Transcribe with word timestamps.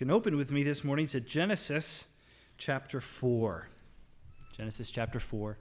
can 0.00 0.10
open 0.10 0.38
with 0.38 0.50
me 0.50 0.62
this 0.62 0.82
morning 0.82 1.06
to 1.06 1.20
Genesis 1.20 2.06
chapter 2.56 3.02
4. 3.02 3.68
Genesis 4.56 4.90
chapter 4.90 5.20
4. 5.20 5.58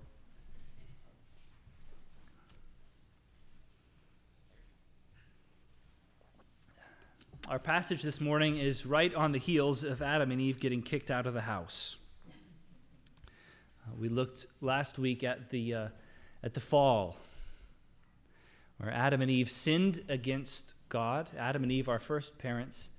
Our 7.50 7.60
passage 7.60 8.02
this 8.02 8.22
morning 8.22 8.58
is 8.58 8.86
right 8.86 9.14
on 9.14 9.34
the 9.34 9.40
heels 9.40 9.84
of 9.84 10.02
Adam 10.02 10.32
and 10.32 10.40
Eve 10.40 10.62
getting 10.62 10.84
kicked 10.84 11.12
out 11.12 11.26
of 11.26 11.34
the 11.34 11.42
house. 11.42 11.98
Uh, 12.30 13.92
we 14.00 14.08
looked 14.08 14.46
last 14.62 14.98
week 14.98 15.22
at 15.26 15.50
the, 15.50 15.74
uh, 15.74 15.88
at 16.44 16.54
the 16.54 16.62
fall, 16.62 17.18
where 18.78 18.90
Adam 18.90 19.22
and 19.22 19.30
Eve 19.30 19.52
sinned 19.52 20.02
against 20.08 20.76
God. 20.88 21.30
Adam 21.38 21.64
and 21.64 21.74
Eve, 21.74 21.90
our 21.90 22.00
first 22.00 22.38
parents, 22.38 22.92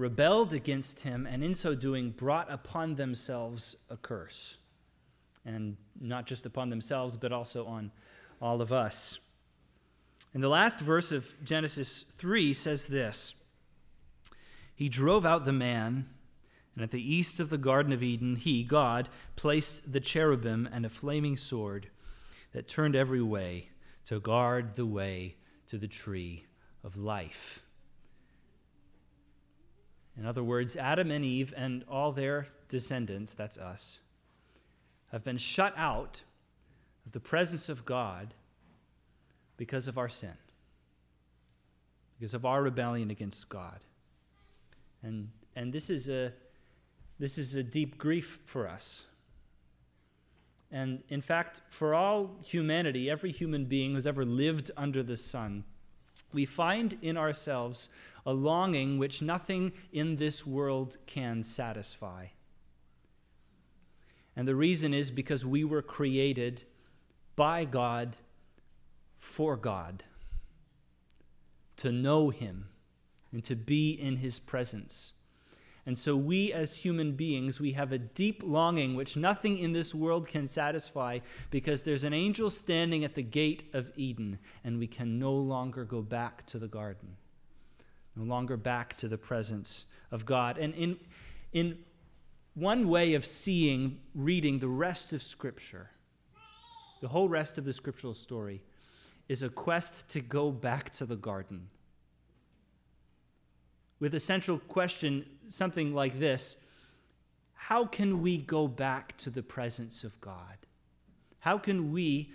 rebelled 0.00 0.54
against 0.54 1.00
him, 1.00 1.26
and 1.26 1.44
in 1.44 1.54
so 1.54 1.74
doing, 1.74 2.10
brought 2.10 2.50
upon 2.50 2.94
themselves 2.94 3.76
a 3.90 3.96
curse. 3.96 4.56
And 5.44 5.76
not 6.00 6.26
just 6.26 6.46
upon 6.46 6.70
themselves, 6.70 7.16
but 7.16 7.32
also 7.32 7.66
on 7.66 7.92
all 8.40 8.62
of 8.62 8.72
us. 8.72 9.18
And 10.32 10.42
the 10.42 10.48
last 10.48 10.80
verse 10.80 11.12
of 11.12 11.34
Genesis 11.44 12.04
3 12.18 12.54
says 12.54 12.86
this 12.86 13.34
He 14.74 14.88
drove 14.88 15.26
out 15.26 15.44
the 15.44 15.52
man, 15.52 16.08
and 16.74 16.82
at 16.82 16.92
the 16.92 17.14
east 17.14 17.38
of 17.38 17.50
the 17.50 17.58
Garden 17.58 17.92
of 17.92 18.02
Eden, 18.02 18.36
he, 18.36 18.62
God, 18.64 19.08
placed 19.36 19.92
the 19.92 20.00
cherubim 20.00 20.68
and 20.72 20.86
a 20.86 20.90
flaming 20.90 21.36
sword 21.36 21.88
that 22.52 22.68
turned 22.68 22.96
every 22.96 23.22
way 23.22 23.68
to 24.06 24.18
guard 24.18 24.76
the 24.76 24.86
way 24.86 25.36
to 25.68 25.76
the 25.76 25.88
tree 25.88 26.46
of 26.82 26.96
life. 26.96 27.62
In 30.20 30.26
other 30.26 30.44
words, 30.44 30.76
Adam 30.76 31.10
and 31.10 31.24
Eve 31.24 31.54
and 31.56 31.82
all 31.88 32.12
their 32.12 32.46
descendants, 32.68 33.32
that's 33.32 33.56
us, 33.56 34.00
have 35.12 35.24
been 35.24 35.38
shut 35.38 35.72
out 35.78 36.20
of 37.06 37.12
the 37.12 37.20
presence 37.20 37.70
of 37.70 37.86
God 37.86 38.34
because 39.56 39.88
of 39.88 39.96
our 39.96 40.10
sin, 40.10 40.34
because 42.18 42.34
of 42.34 42.44
our 42.44 42.62
rebellion 42.62 43.10
against 43.10 43.48
God. 43.48 43.80
And, 45.02 45.30
and 45.56 45.72
this, 45.72 45.88
is 45.88 46.10
a, 46.10 46.34
this 47.18 47.38
is 47.38 47.56
a 47.56 47.62
deep 47.62 47.96
grief 47.96 48.40
for 48.44 48.68
us. 48.68 49.06
And 50.70 51.02
in 51.08 51.22
fact, 51.22 51.62
for 51.70 51.94
all 51.94 52.36
humanity, 52.44 53.08
every 53.08 53.32
human 53.32 53.64
being 53.64 53.94
who's 53.94 54.06
ever 54.06 54.26
lived 54.26 54.70
under 54.76 55.02
the 55.02 55.16
sun, 55.16 55.64
we 56.32 56.44
find 56.44 56.96
in 57.02 57.16
ourselves 57.16 57.88
a 58.26 58.32
longing 58.32 58.98
which 58.98 59.22
nothing 59.22 59.72
in 59.92 60.16
this 60.16 60.46
world 60.46 60.96
can 61.06 61.42
satisfy. 61.42 62.26
And 64.36 64.46
the 64.46 64.54
reason 64.54 64.94
is 64.94 65.10
because 65.10 65.44
we 65.44 65.64
were 65.64 65.82
created 65.82 66.64
by 67.36 67.64
God 67.64 68.16
for 69.16 69.56
God, 69.56 70.04
to 71.76 71.92
know 71.92 72.30
Him 72.30 72.68
and 73.32 73.44
to 73.44 73.54
be 73.54 73.92
in 73.92 74.16
His 74.16 74.38
presence. 74.38 75.14
And 75.90 75.98
so, 75.98 76.14
we 76.14 76.52
as 76.52 76.76
human 76.76 77.16
beings, 77.16 77.60
we 77.60 77.72
have 77.72 77.90
a 77.90 77.98
deep 77.98 78.44
longing 78.44 78.94
which 78.94 79.16
nothing 79.16 79.58
in 79.58 79.72
this 79.72 79.92
world 79.92 80.28
can 80.28 80.46
satisfy 80.46 81.18
because 81.50 81.82
there's 81.82 82.04
an 82.04 82.12
angel 82.12 82.48
standing 82.48 83.02
at 83.02 83.16
the 83.16 83.24
gate 83.24 83.64
of 83.72 83.90
Eden, 83.96 84.38
and 84.62 84.78
we 84.78 84.86
can 84.86 85.18
no 85.18 85.32
longer 85.32 85.84
go 85.84 86.00
back 86.00 86.46
to 86.46 86.60
the 86.60 86.68
garden, 86.68 87.16
no 88.14 88.22
longer 88.22 88.56
back 88.56 88.98
to 88.98 89.08
the 89.08 89.18
presence 89.18 89.86
of 90.12 90.24
God. 90.24 90.58
And 90.58 90.76
in, 90.76 90.96
in 91.52 91.78
one 92.54 92.88
way 92.88 93.14
of 93.14 93.26
seeing, 93.26 93.98
reading 94.14 94.60
the 94.60 94.68
rest 94.68 95.12
of 95.12 95.24
Scripture, 95.24 95.90
the 97.00 97.08
whole 97.08 97.28
rest 97.28 97.58
of 97.58 97.64
the 97.64 97.72
scriptural 97.72 98.14
story, 98.14 98.62
is 99.28 99.42
a 99.42 99.48
quest 99.48 100.08
to 100.10 100.20
go 100.20 100.52
back 100.52 100.90
to 100.90 101.04
the 101.04 101.16
garden 101.16 101.66
with 104.00 104.14
a 104.14 104.20
central 104.20 104.58
question, 104.58 105.26
something 105.48 105.94
like 105.94 106.18
this 106.18 106.56
How 107.54 107.84
can 107.84 108.22
we 108.22 108.38
go 108.38 108.66
back 108.66 109.16
to 109.18 109.30
the 109.30 109.42
presence 109.42 110.02
of 110.02 110.20
God? 110.20 110.56
How 111.40 111.58
can 111.58 111.92
we, 111.92 112.32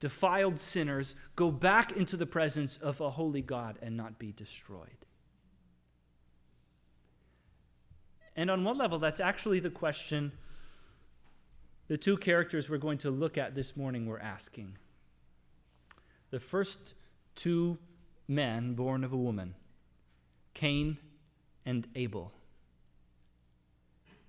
defiled 0.00 0.58
sinners, 0.58 1.14
go 1.36 1.50
back 1.50 1.92
into 1.92 2.16
the 2.16 2.26
presence 2.26 2.76
of 2.76 3.00
a 3.00 3.10
holy 3.10 3.42
God 3.42 3.78
and 3.82 3.96
not 3.96 4.18
be 4.18 4.32
destroyed? 4.32 5.04
And 8.34 8.50
on 8.50 8.62
one 8.62 8.78
level, 8.78 8.98
that's 8.98 9.20
actually 9.20 9.58
the 9.60 9.70
question 9.70 10.32
the 11.88 11.96
two 11.96 12.16
characters 12.16 12.68
we're 12.68 12.76
going 12.76 12.98
to 12.98 13.10
look 13.10 13.38
at 13.38 13.54
this 13.54 13.76
morning 13.76 14.06
were 14.06 14.20
asking. 14.20 14.76
The 16.30 16.38
first 16.38 16.94
two 17.34 17.78
men 18.28 18.74
born 18.74 19.04
of 19.04 19.12
a 19.12 19.16
woman, 19.16 19.54
Cain 20.52 20.98
and 21.64 21.86
Abel. 21.94 22.32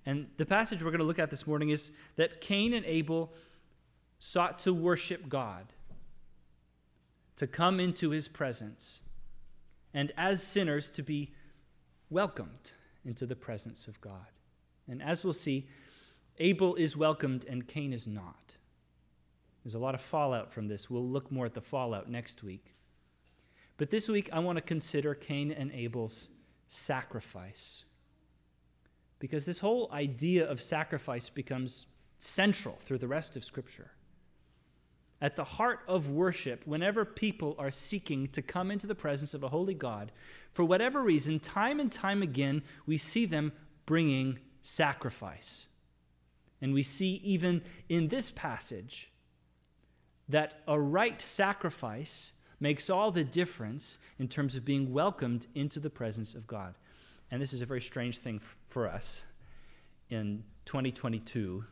And 0.06 0.28
the 0.36 0.46
passage 0.46 0.82
we're 0.82 0.90
going 0.90 1.00
to 1.00 1.06
look 1.06 1.18
at 1.18 1.30
this 1.30 1.46
morning 1.46 1.70
is 1.70 1.92
that 2.16 2.40
Cain 2.40 2.72
and 2.72 2.84
Abel 2.86 3.32
sought 4.18 4.58
to 4.60 4.72
worship 4.72 5.28
God, 5.28 5.66
to 7.36 7.46
come 7.46 7.80
into 7.80 8.10
his 8.10 8.28
presence, 8.28 9.02
and 9.94 10.12
as 10.16 10.42
sinners 10.42 10.90
to 10.90 11.02
be 11.02 11.32
welcomed 12.10 12.72
into 13.04 13.26
the 13.26 13.36
presence 13.36 13.88
of 13.88 14.00
God. 14.00 14.26
And 14.88 15.02
as 15.02 15.24
we'll 15.24 15.32
see, 15.32 15.68
Abel 16.38 16.74
is 16.74 16.96
welcomed 16.96 17.44
and 17.48 17.66
Cain 17.66 17.92
is 17.92 18.06
not. 18.06 18.56
There's 19.64 19.74
a 19.74 19.78
lot 19.78 19.94
of 19.94 20.00
fallout 20.00 20.50
from 20.50 20.68
this. 20.68 20.88
We'll 20.88 21.04
look 21.04 21.30
more 21.30 21.46
at 21.46 21.54
the 21.54 21.60
fallout 21.60 22.10
next 22.10 22.42
week. 22.42 22.74
But 23.76 23.90
this 23.90 24.08
week, 24.08 24.28
I 24.32 24.38
want 24.40 24.56
to 24.56 24.62
consider 24.62 25.14
Cain 25.14 25.52
and 25.52 25.70
Abel's 25.72 26.30
sacrifice. 26.70 27.84
Because 29.18 29.44
this 29.44 29.58
whole 29.58 29.90
idea 29.92 30.48
of 30.48 30.62
sacrifice 30.62 31.28
becomes 31.28 31.86
central 32.18 32.76
through 32.76 32.98
the 32.98 33.08
rest 33.08 33.36
of 33.36 33.44
Scripture. 33.44 33.90
At 35.20 35.36
the 35.36 35.44
heart 35.44 35.80
of 35.86 36.08
worship, 36.08 36.66
whenever 36.66 37.04
people 37.04 37.54
are 37.58 37.70
seeking 37.70 38.28
to 38.28 38.40
come 38.40 38.70
into 38.70 38.86
the 38.86 38.94
presence 38.94 39.34
of 39.34 39.42
a 39.42 39.48
holy 39.48 39.74
God, 39.74 40.12
for 40.52 40.64
whatever 40.64 41.02
reason, 41.02 41.40
time 41.40 41.80
and 41.80 41.92
time 41.92 42.22
again, 42.22 42.62
we 42.86 42.96
see 42.96 43.26
them 43.26 43.52
bringing 43.84 44.38
sacrifice. 44.62 45.66
And 46.62 46.72
we 46.72 46.82
see 46.82 47.20
even 47.24 47.62
in 47.88 48.08
this 48.08 48.30
passage 48.30 49.10
that 50.28 50.60
a 50.68 50.80
right 50.80 51.20
sacrifice 51.20 52.32
makes 52.60 52.90
all 52.90 53.10
the 53.10 53.24
difference 53.24 53.98
in 54.18 54.28
terms 54.28 54.54
of 54.54 54.64
being 54.64 54.92
welcomed 54.92 55.46
into 55.54 55.80
the 55.80 55.90
presence 55.90 56.34
of 56.34 56.46
God. 56.46 56.74
And 57.30 57.40
this 57.40 57.52
is 57.52 57.62
a 57.62 57.66
very 57.66 57.80
strange 57.80 58.18
thing 58.18 58.40
for 58.68 58.88
us 58.88 59.24
in 60.10 60.44
2022 60.66 61.64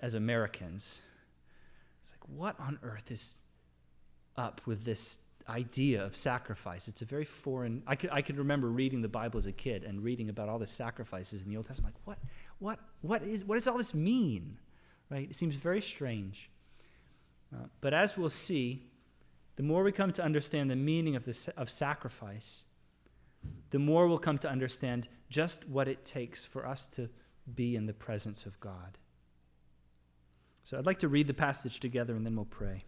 as 0.00 0.14
Americans. 0.14 1.00
It's 2.00 2.12
like, 2.12 2.28
what 2.28 2.58
on 2.60 2.78
earth 2.82 3.10
is 3.10 3.38
up 4.36 4.60
with 4.66 4.84
this 4.84 5.18
idea 5.48 6.04
of 6.04 6.14
sacrifice? 6.14 6.86
It's 6.86 7.02
a 7.02 7.04
very 7.04 7.24
foreign. 7.24 7.82
I 7.86 7.96
could, 7.96 8.10
I 8.10 8.22
could 8.22 8.38
remember 8.38 8.68
reading 8.68 9.02
the 9.02 9.08
Bible 9.08 9.38
as 9.38 9.46
a 9.46 9.52
kid 9.52 9.84
and 9.84 10.02
reading 10.02 10.28
about 10.28 10.48
all 10.48 10.58
the 10.58 10.66
sacrifices 10.66 11.42
in 11.42 11.48
the 11.48 11.56
Old 11.56 11.66
Testament. 11.66 11.94
Like, 11.94 12.06
what, 12.06 12.18
what, 12.58 12.78
what, 13.00 13.22
is, 13.22 13.44
what 13.44 13.54
does 13.56 13.66
all 13.66 13.78
this 13.78 13.94
mean? 13.94 14.58
Right? 15.10 15.28
It 15.28 15.36
seems 15.36 15.56
very 15.56 15.80
strange. 15.80 16.50
Uh, 17.54 17.66
but 17.80 17.92
as 17.94 18.16
we'll 18.16 18.28
see, 18.28 18.91
the 19.56 19.62
more 19.62 19.82
we 19.82 19.92
come 19.92 20.12
to 20.12 20.22
understand 20.22 20.70
the 20.70 20.76
meaning 20.76 21.16
of, 21.16 21.24
this, 21.24 21.48
of 21.48 21.68
sacrifice, 21.68 22.64
the 23.70 23.78
more 23.78 24.06
we'll 24.06 24.18
come 24.18 24.38
to 24.38 24.50
understand 24.50 25.08
just 25.28 25.68
what 25.68 25.88
it 25.88 26.04
takes 26.04 26.44
for 26.44 26.66
us 26.66 26.86
to 26.86 27.08
be 27.54 27.76
in 27.76 27.86
the 27.86 27.92
presence 27.92 28.46
of 28.46 28.58
God. 28.60 28.98
So 30.64 30.78
I'd 30.78 30.86
like 30.86 31.00
to 31.00 31.08
read 31.08 31.26
the 31.26 31.34
passage 31.34 31.80
together 31.80 32.14
and 32.14 32.24
then 32.24 32.36
we'll 32.36 32.44
pray. 32.44 32.84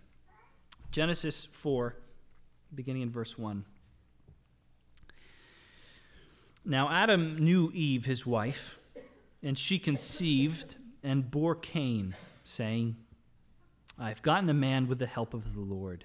Genesis 0.91 1.45
4, 1.45 1.97
beginning 2.75 3.03
in 3.03 3.11
verse 3.11 3.37
1. 3.37 3.65
Now 6.65 6.89
Adam 6.91 7.39
knew 7.39 7.71
Eve, 7.75 8.05
his 8.07 8.25
wife, 8.25 8.79
and 9.43 9.59
she 9.59 9.79
conceived 9.79 10.77
and 11.03 11.31
bore 11.31 11.55
Cain, 11.55 12.15
saying, 12.45 12.97
I've 13.99 14.23
gotten 14.23 14.49
a 14.49 14.55
man 14.55 14.89
with 14.89 14.99
the 14.99 15.07
help 15.07 15.35
of 15.35 15.55
the 15.55 15.61
Lord. 15.61 16.05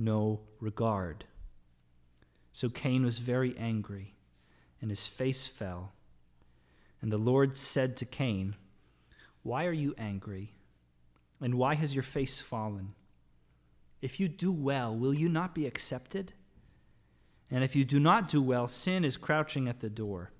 no 0.00 0.40
regard. 0.58 1.24
So 2.52 2.68
Cain 2.68 3.04
was 3.04 3.18
very 3.18 3.56
angry, 3.56 4.14
and 4.80 4.90
his 4.90 5.06
face 5.06 5.46
fell. 5.46 5.92
And 7.00 7.12
the 7.12 7.18
Lord 7.18 7.56
said 7.56 7.96
to 7.98 8.04
Cain, 8.04 8.56
Why 9.42 9.66
are 9.66 9.72
you 9.72 9.94
angry? 9.96 10.54
And 11.40 11.54
why 11.54 11.74
has 11.74 11.94
your 11.94 12.02
face 12.02 12.40
fallen? 12.40 12.94
If 14.02 14.20
you 14.20 14.28
do 14.28 14.52
well, 14.52 14.94
will 14.94 15.14
you 15.14 15.28
not 15.28 15.54
be 15.54 15.66
accepted? 15.66 16.32
And 17.50 17.64
if 17.64 17.74
you 17.74 17.84
do 17.84 17.98
not 17.98 18.28
do 18.28 18.42
well, 18.42 18.68
sin 18.68 19.04
is 19.04 19.16
crouching 19.16 19.68
at 19.68 19.80
the 19.80 19.90
door. 19.90 20.32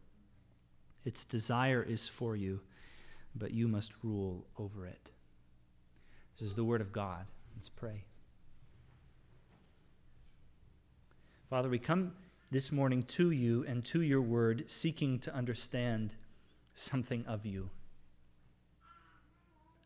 Its 1.04 1.24
desire 1.24 1.82
is 1.82 2.08
for 2.08 2.36
you, 2.36 2.60
but 3.34 3.52
you 3.52 3.68
must 3.68 3.92
rule 4.02 4.46
over 4.58 4.86
it. 4.86 5.10
This 6.38 6.48
is 6.48 6.56
the 6.56 6.64
word 6.64 6.80
of 6.80 6.92
God. 6.92 7.26
Let's 7.56 7.68
pray. 7.68 8.04
Father, 11.50 11.68
we 11.68 11.80
come 11.80 12.12
this 12.52 12.70
morning 12.70 13.02
to 13.02 13.32
you 13.32 13.64
and 13.66 13.84
to 13.86 14.02
your 14.02 14.22
word, 14.22 14.70
seeking 14.70 15.18
to 15.18 15.34
understand 15.34 16.14
something 16.74 17.26
of 17.26 17.44
you. 17.44 17.68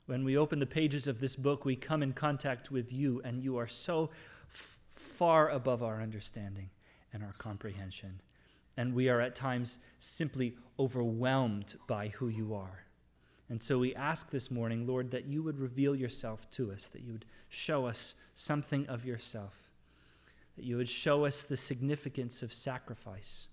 When 0.05 0.27
we 0.27 0.37
open 0.37 0.59
the 0.59 0.67
pages 0.67 1.07
of 1.07 1.21
this 1.21 1.35
book, 1.35 1.65
we 1.65 1.75
come 1.75 2.03
in 2.03 2.13
contact 2.13 2.71
with 2.71 2.93
you, 2.93 3.23
and 3.25 3.43
you 3.43 3.57
are 3.57 3.67
so 3.67 4.11
f- 4.53 4.79
far 4.93 5.49
above 5.49 5.83
our 5.83 6.03
understanding 6.03 6.69
and 7.15 7.23
our 7.23 7.33
comprehension. 7.39 8.21
And 8.77 8.93
we 8.93 9.09
are 9.09 9.23
at 9.23 9.35
times 9.35 9.79
simply 9.99 10.59
overwhelmed 10.79 11.77
by 11.89 12.09
who 12.09 12.29
you 12.29 12.53
are. 12.53 12.85
And 13.49 13.63
so 13.63 13.79
we 13.79 13.95
ask 13.95 14.29
this 14.29 14.51
morning, 14.51 14.87
Lord, 14.87 15.11
that 15.13 15.25
you 15.25 15.43
would 15.43 15.59
reveal 15.59 15.97
yourself 15.97 16.47
to 16.51 16.73
us, 16.73 16.89
that 16.89 17.01
you 17.01 17.13
would 17.13 17.25
show 17.49 17.87
us 17.87 18.17
something 18.35 18.87
of 18.87 19.07
yourself, 19.07 19.64
that 20.57 20.65
you 20.65 20.77
would 20.77 20.89
show 20.89 21.25
us 21.25 21.45
the 21.45 21.57
significance 21.57 22.43
of 22.43 22.53
sacrifice 22.53 23.49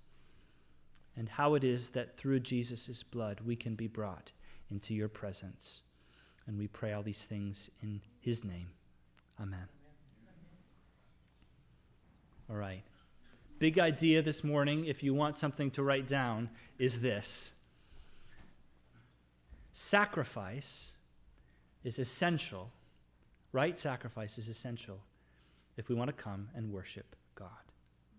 and 1.17 1.27
how 1.27 1.55
it 1.55 1.63
is 1.63 1.89
that 1.89 2.17
through 2.17 2.39
Jesus' 2.39 3.03
blood 3.03 3.39
we 3.45 3.55
can 3.55 3.75
be 3.75 3.87
brought 3.87 4.31
into 4.69 4.93
your 4.93 5.09
presence. 5.09 5.81
And 6.47 6.57
we 6.57 6.67
pray 6.67 6.93
all 6.93 7.03
these 7.03 7.25
things 7.25 7.69
in 7.81 8.01
his 8.19 8.43
name. 8.43 8.67
Amen. 9.39 9.67
All 12.49 12.55
right. 12.55 12.83
Big 13.59 13.79
idea 13.79 14.21
this 14.21 14.43
morning, 14.43 14.85
if 14.85 15.03
you 15.03 15.13
want 15.13 15.37
something 15.37 15.69
to 15.71 15.83
write 15.83 16.07
down, 16.07 16.49
is 16.79 16.99
this 16.99 17.53
sacrifice 19.73 20.91
is 21.83 21.99
essential, 21.99 22.71
right? 23.51 23.77
Sacrifice 23.77 24.37
is 24.37 24.49
essential 24.49 24.99
if 25.77 25.89
we 25.89 25.95
want 25.95 26.09
to 26.09 26.23
come 26.23 26.49
and 26.55 26.71
worship 26.71 27.15
God. 27.35 27.49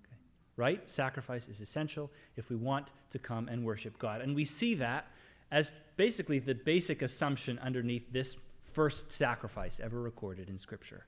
Okay? 0.04 0.16
Right? 0.56 0.90
Sacrifice 0.90 1.48
is 1.48 1.60
essential 1.60 2.10
if 2.36 2.50
we 2.50 2.56
want 2.56 2.92
to 3.10 3.18
come 3.18 3.48
and 3.48 3.64
worship 3.64 3.98
God. 3.98 4.20
And 4.20 4.34
we 4.34 4.44
see 4.44 4.74
that 4.74 5.06
as 5.50 5.72
basically 5.96 6.38
the 6.38 6.54
basic 6.54 7.02
assumption 7.02 7.58
underneath 7.58 8.10
this 8.12 8.36
first 8.64 9.12
sacrifice 9.12 9.80
ever 9.80 10.00
recorded 10.00 10.48
in 10.48 10.56
Scripture 10.56 11.06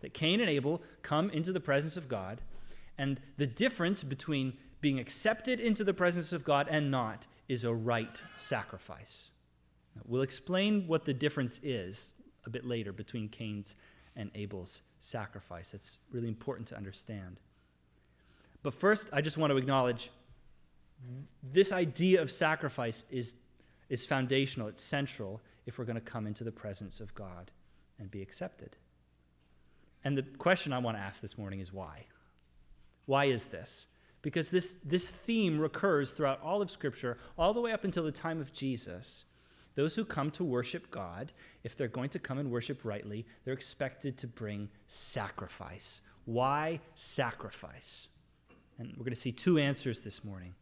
that 0.00 0.12
Cain 0.12 0.40
and 0.40 0.50
Abel 0.50 0.82
come 1.02 1.30
into 1.30 1.52
the 1.52 1.60
presence 1.60 1.96
of 1.96 2.08
God 2.08 2.40
and 2.98 3.20
the 3.38 3.46
difference 3.46 4.04
between 4.04 4.52
being 4.80 4.98
accepted 4.98 5.58
into 5.58 5.84
the 5.84 5.94
presence 5.94 6.32
of 6.32 6.44
God 6.44 6.68
and 6.70 6.90
not 6.90 7.26
is 7.48 7.64
a 7.64 7.74
right 7.74 8.22
sacrifice. 8.36 9.30
We'll 10.04 10.22
explain 10.22 10.86
what 10.86 11.04
the 11.04 11.14
difference 11.14 11.58
is 11.62 12.14
a 12.44 12.50
bit 12.50 12.66
later 12.66 12.92
between 12.92 13.28
Cain's 13.28 13.76
and 14.14 14.30
Abel's 14.34 14.82
sacrifice. 15.06 15.74
It's 15.74 15.98
really 16.10 16.28
important 16.28 16.68
to 16.68 16.76
understand. 16.76 17.40
But 18.62 18.74
first, 18.74 19.08
I 19.12 19.20
just 19.20 19.38
want 19.38 19.52
to 19.52 19.56
acknowledge 19.56 20.10
this 21.52 21.72
idea 21.72 22.20
of 22.22 22.30
sacrifice 22.30 23.04
is, 23.10 23.34
is 23.88 24.04
foundational, 24.04 24.68
it's 24.68 24.82
central 24.82 25.40
if 25.66 25.78
we're 25.78 25.84
going 25.84 25.96
to 25.96 26.00
come 26.00 26.26
into 26.26 26.44
the 26.44 26.52
presence 26.52 27.00
of 27.00 27.14
God 27.14 27.50
and 27.98 28.10
be 28.10 28.22
accepted. 28.22 28.76
And 30.04 30.16
the 30.16 30.22
question 30.22 30.72
I 30.72 30.78
want 30.78 30.96
to 30.96 31.02
ask 31.02 31.20
this 31.20 31.36
morning 31.36 31.60
is 31.60 31.72
why? 31.72 32.04
Why 33.06 33.26
is 33.26 33.46
this? 33.46 33.88
Because 34.22 34.50
this, 34.50 34.78
this 34.84 35.10
theme 35.10 35.58
recurs 35.58 36.12
throughout 36.12 36.40
all 36.42 36.62
of 36.62 36.70
Scripture, 36.70 37.18
all 37.38 37.54
the 37.54 37.60
way 37.60 37.72
up 37.72 37.84
until 37.84 38.04
the 38.04 38.12
time 38.12 38.40
of 38.40 38.52
Jesus. 38.52 39.24
Those 39.76 39.94
who 39.94 40.04
come 40.04 40.30
to 40.32 40.42
worship 40.42 40.90
God, 40.90 41.32
if 41.62 41.76
they're 41.76 41.86
going 41.86 42.08
to 42.10 42.18
come 42.18 42.38
and 42.38 42.50
worship 42.50 42.84
rightly, 42.84 43.26
they're 43.44 43.54
expected 43.54 44.16
to 44.18 44.26
bring 44.26 44.68
sacrifice. 44.88 46.00
Why 46.24 46.80
sacrifice? 46.94 48.08
And 48.78 48.88
we're 48.96 49.04
going 49.04 49.10
to 49.10 49.20
see 49.20 49.32
two 49.32 49.58
answers 49.58 50.00
this 50.00 50.24
morning. 50.24 50.54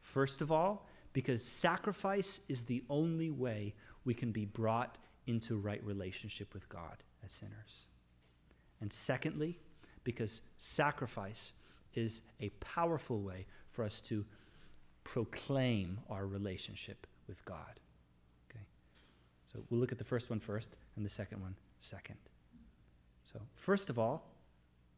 First 0.00 0.42
of 0.42 0.52
all, 0.52 0.86
because 1.12 1.44
sacrifice 1.44 2.40
is 2.48 2.64
the 2.64 2.82
only 2.90 3.30
way 3.30 3.74
we 4.04 4.12
can 4.12 4.32
be 4.32 4.44
brought 4.44 4.98
into 5.26 5.56
right 5.56 5.82
relationship 5.84 6.52
with 6.52 6.68
God 6.68 7.02
as 7.24 7.32
sinners. 7.32 7.86
And 8.80 8.92
secondly, 8.92 9.60
because 10.02 10.42
sacrifice 10.58 11.52
is 11.94 12.22
a 12.40 12.48
powerful 12.60 13.20
way 13.20 13.46
for 13.68 13.84
us 13.84 14.00
to 14.00 14.24
proclaim 15.04 16.00
our 16.10 16.26
relationship 16.26 17.06
with 17.28 17.44
God. 17.44 17.78
So 19.52 19.62
we'll 19.68 19.80
look 19.80 19.92
at 19.92 19.98
the 19.98 20.04
first 20.04 20.30
one 20.30 20.40
first 20.40 20.76
and 20.96 21.04
the 21.04 21.10
second 21.10 21.40
one 21.40 21.56
second. 21.80 22.16
So, 23.24 23.40
first 23.54 23.90
of 23.90 23.98
all, 23.98 24.30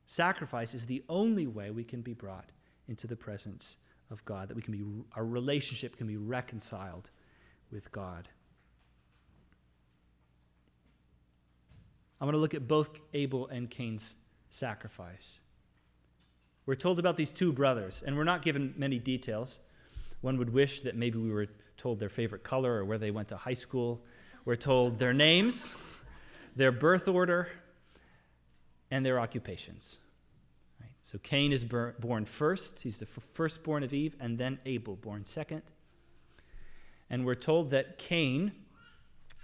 sacrifice 0.07 0.75
is 0.75 0.87
the 0.87 1.03
only 1.09 1.47
way 1.47 1.71
we 1.71 1.85
can 1.85 2.01
be 2.01 2.15
brought 2.15 2.51
into 2.89 3.07
the 3.07 3.17
presence 3.17 3.77
of 4.11 4.25
God, 4.25 4.49
that 4.49 4.55
we 4.55 4.63
can 4.63 4.73
be 4.73 4.85
our 5.17 5.25
relationship 5.25 5.97
can 5.97 6.07
be 6.07 6.17
reconciled 6.17 7.11
with 7.73 7.91
God. 7.91 8.29
I'm 12.21 12.27
going 12.27 12.35
to 12.35 12.39
look 12.39 12.55
at 12.55 12.69
both 12.69 13.01
Abel 13.13 13.49
and 13.49 13.69
Cain's 13.69 14.17
sacrifice. 14.51 15.41
We're 16.67 16.75
told 16.77 16.99
about 16.99 17.17
these 17.17 17.31
two 17.31 17.53
brothers, 17.53 18.03
and 18.07 18.17
we're 18.17 18.25
not 18.25 18.43
given 18.43 18.73
many 18.77 18.99
details. 18.99 19.61
One 20.21 20.39
would 20.39 20.51
wish 20.51 20.81
that 20.83 20.97
maybe 20.97 21.19
we 21.19 21.31
were 21.31 21.49
told 21.77 21.99
their 21.99 22.09
favorite 22.09 22.43
color 22.43 22.77
or 22.77 22.85
where 22.85 22.99
they 22.99 23.11
went 23.11 23.29
to 23.29 23.37
high 23.37 23.55
school. 23.55 24.03
We're 24.45 24.57
told 24.57 24.99
their 24.99 25.15
names, 25.15 25.75
their 26.55 26.71
birth 26.71 27.09
order, 27.09 27.49
and 28.91 29.05
their 29.05 29.19
occupations. 29.19 29.99
Right? 30.81 30.91
So 31.03 31.19
Cain 31.19 31.51
is 31.51 31.65
born 31.65 32.27
first, 32.27 32.83
he's 32.83 32.99
the 32.99 33.07
firstborn 33.07 33.83
of 33.83 33.95
Eve, 33.95 34.17
and 34.21 34.37
then 34.37 34.59
Abel, 34.67 34.97
born 34.97 35.25
second. 35.25 35.63
And 37.09 37.25
we're 37.25 37.35
told 37.35 37.71
that 37.71 37.97
Cain 37.97 38.53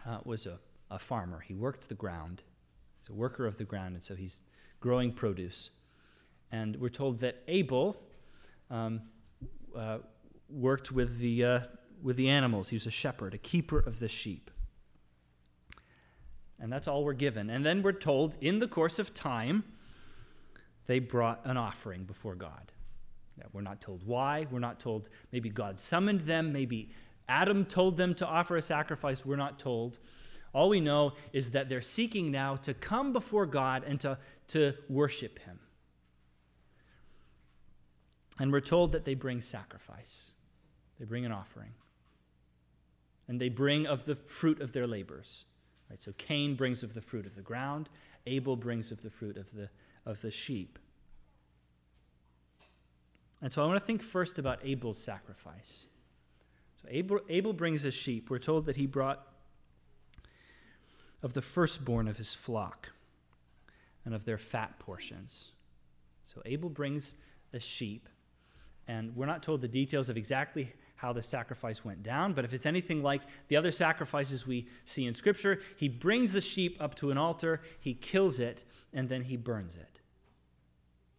uh, 0.06 0.18
was 0.24 0.44
a, 0.46 0.58
a 0.90 0.98
farmer. 0.98 1.40
He 1.40 1.54
worked 1.54 1.88
the 1.88 1.94
ground. 1.94 2.42
He's 2.98 3.08
a 3.08 3.14
worker 3.14 3.46
of 3.46 3.56
the 3.56 3.64
ground, 3.64 3.94
and 3.94 4.04
so 4.04 4.14
he's 4.14 4.42
growing 4.80 5.12
produce. 5.12 5.70
And 6.52 6.76
we're 6.76 6.88
told 6.90 7.20
that 7.20 7.42
Abel 7.48 8.02
um, 8.70 9.02
uh, 9.74 9.98
worked 10.50 10.92
with 10.92 11.18
the, 11.18 11.44
uh, 11.44 11.60
with 12.02 12.16
the 12.16 12.28
animals. 12.28 12.68
He 12.68 12.76
was 12.76 12.86
a 12.86 12.90
shepherd, 12.90 13.32
a 13.32 13.38
keeper 13.38 13.78
of 13.78 13.98
the 13.98 14.08
sheep. 14.08 14.50
And 16.60 16.72
that's 16.72 16.86
all 16.86 17.04
we're 17.04 17.14
given. 17.14 17.50
And 17.50 17.64
then 17.64 17.82
we're 17.82 17.92
told 17.92 18.36
in 18.40 18.58
the 18.58 18.68
course 18.68 18.98
of 18.98 19.14
time, 19.14 19.64
they 20.86 20.98
brought 20.98 21.40
an 21.44 21.56
offering 21.56 22.04
before 22.04 22.34
God. 22.34 22.72
We're 23.52 23.62
not 23.62 23.80
told 23.80 24.06
why. 24.06 24.46
We're 24.50 24.58
not 24.58 24.80
told 24.80 25.08
maybe 25.32 25.48
God 25.48 25.80
summoned 25.80 26.20
them. 26.20 26.52
Maybe 26.52 26.90
Adam 27.28 27.64
told 27.64 27.96
them 27.96 28.14
to 28.16 28.26
offer 28.26 28.56
a 28.56 28.62
sacrifice. 28.62 29.24
We're 29.24 29.36
not 29.36 29.58
told. 29.58 29.98
All 30.52 30.68
we 30.68 30.80
know 30.80 31.14
is 31.32 31.52
that 31.52 31.68
they're 31.68 31.80
seeking 31.80 32.30
now 32.30 32.56
to 32.56 32.74
come 32.74 33.12
before 33.12 33.46
God 33.46 33.84
and 33.86 34.00
to, 34.00 34.18
to 34.48 34.74
worship 34.88 35.38
Him. 35.38 35.58
And 38.38 38.52
we're 38.52 38.60
told 38.60 38.92
that 38.92 39.04
they 39.04 39.14
bring 39.14 39.40
sacrifice, 39.40 40.32
they 40.98 41.04
bring 41.04 41.24
an 41.24 41.32
offering. 41.32 41.72
And 43.28 43.40
they 43.40 43.48
bring 43.48 43.86
of 43.86 44.06
the 44.06 44.16
fruit 44.16 44.60
of 44.60 44.72
their 44.72 44.88
labors. 44.88 45.44
Right? 45.90 46.00
So 46.00 46.12
Cain 46.16 46.54
brings 46.54 46.82
of 46.82 46.94
the 46.94 47.00
fruit 47.00 47.26
of 47.26 47.34
the 47.34 47.42
ground, 47.42 47.90
Abel 48.26 48.56
brings 48.56 48.92
of 48.92 49.02
the 49.02 49.10
fruit 49.10 49.36
of 49.36 49.52
the, 49.52 49.68
of 50.06 50.20
the 50.22 50.30
sheep. 50.30 50.78
And 53.42 53.52
so 53.52 53.62
I 53.62 53.66
want 53.66 53.80
to 53.80 53.84
think 53.84 54.02
first 54.02 54.38
about 54.38 54.60
Abel's 54.62 55.02
sacrifice. 55.02 55.86
So 56.80 56.88
Abel, 56.90 57.20
Abel 57.28 57.52
brings 57.52 57.84
a 57.84 57.90
sheep. 57.90 58.30
We're 58.30 58.38
told 58.38 58.66
that 58.66 58.76
he 58.76 58.86
brought 58.86 59.26
of 61.22 61.32
the 61.32 61.42
firstborn 61.42 62.08
of 62.08 62.16
his 62.16 62.34
flock 62.34 62.90
and 64.04 64.14
of 64.14 64.24
their 64.24 64.38
fat 64.38 64.78
portions. 64.78 65.52
So 66.24 66.42
Abel 66.44 66.68
brings 66.68 67.14
a 67.52 67.60
sheep, 67.60 68.08
and 68.86 69.14
we're 69.16 69.26
not 69.26 69.42
told 69.42 69.60
the 69.60 69.68
details 69.68 70.08
of 70.08 70.16
exactly 70.16 70.72
how 71.00 71.14
the 71.14 71.22
sacrifice 71.22 71.82
went 71.82 72.02
down, 72.02 72.34
but 72.34 72.44
if 72.44 72.52
it's 72.52 72.66
anything 72.66 73.02
like 73.02 73.22
the 73.48 73.56
other 73.56 73.72
sacrifices 73.72 74.46
we 74.46 74.68
see 74.84 75.06
in 75.06 75.14
Scripture, 75.14 75.58
he 75.76 75.88
brings 75.88 76.34
the 76.34 76.42
sheep 76.42 76.76
up 76.78 76.94
to 76.94 77.10
an 77.10 77.16
altar, 77.16 77.62
he 77.80 77.94
kills 77.94 78.38
it, 78.38 78.64
and 78.92 79.08
then 79.08 79.22
he 79.22 79.34
burns 79.34 79.76
it. 79.76 80.00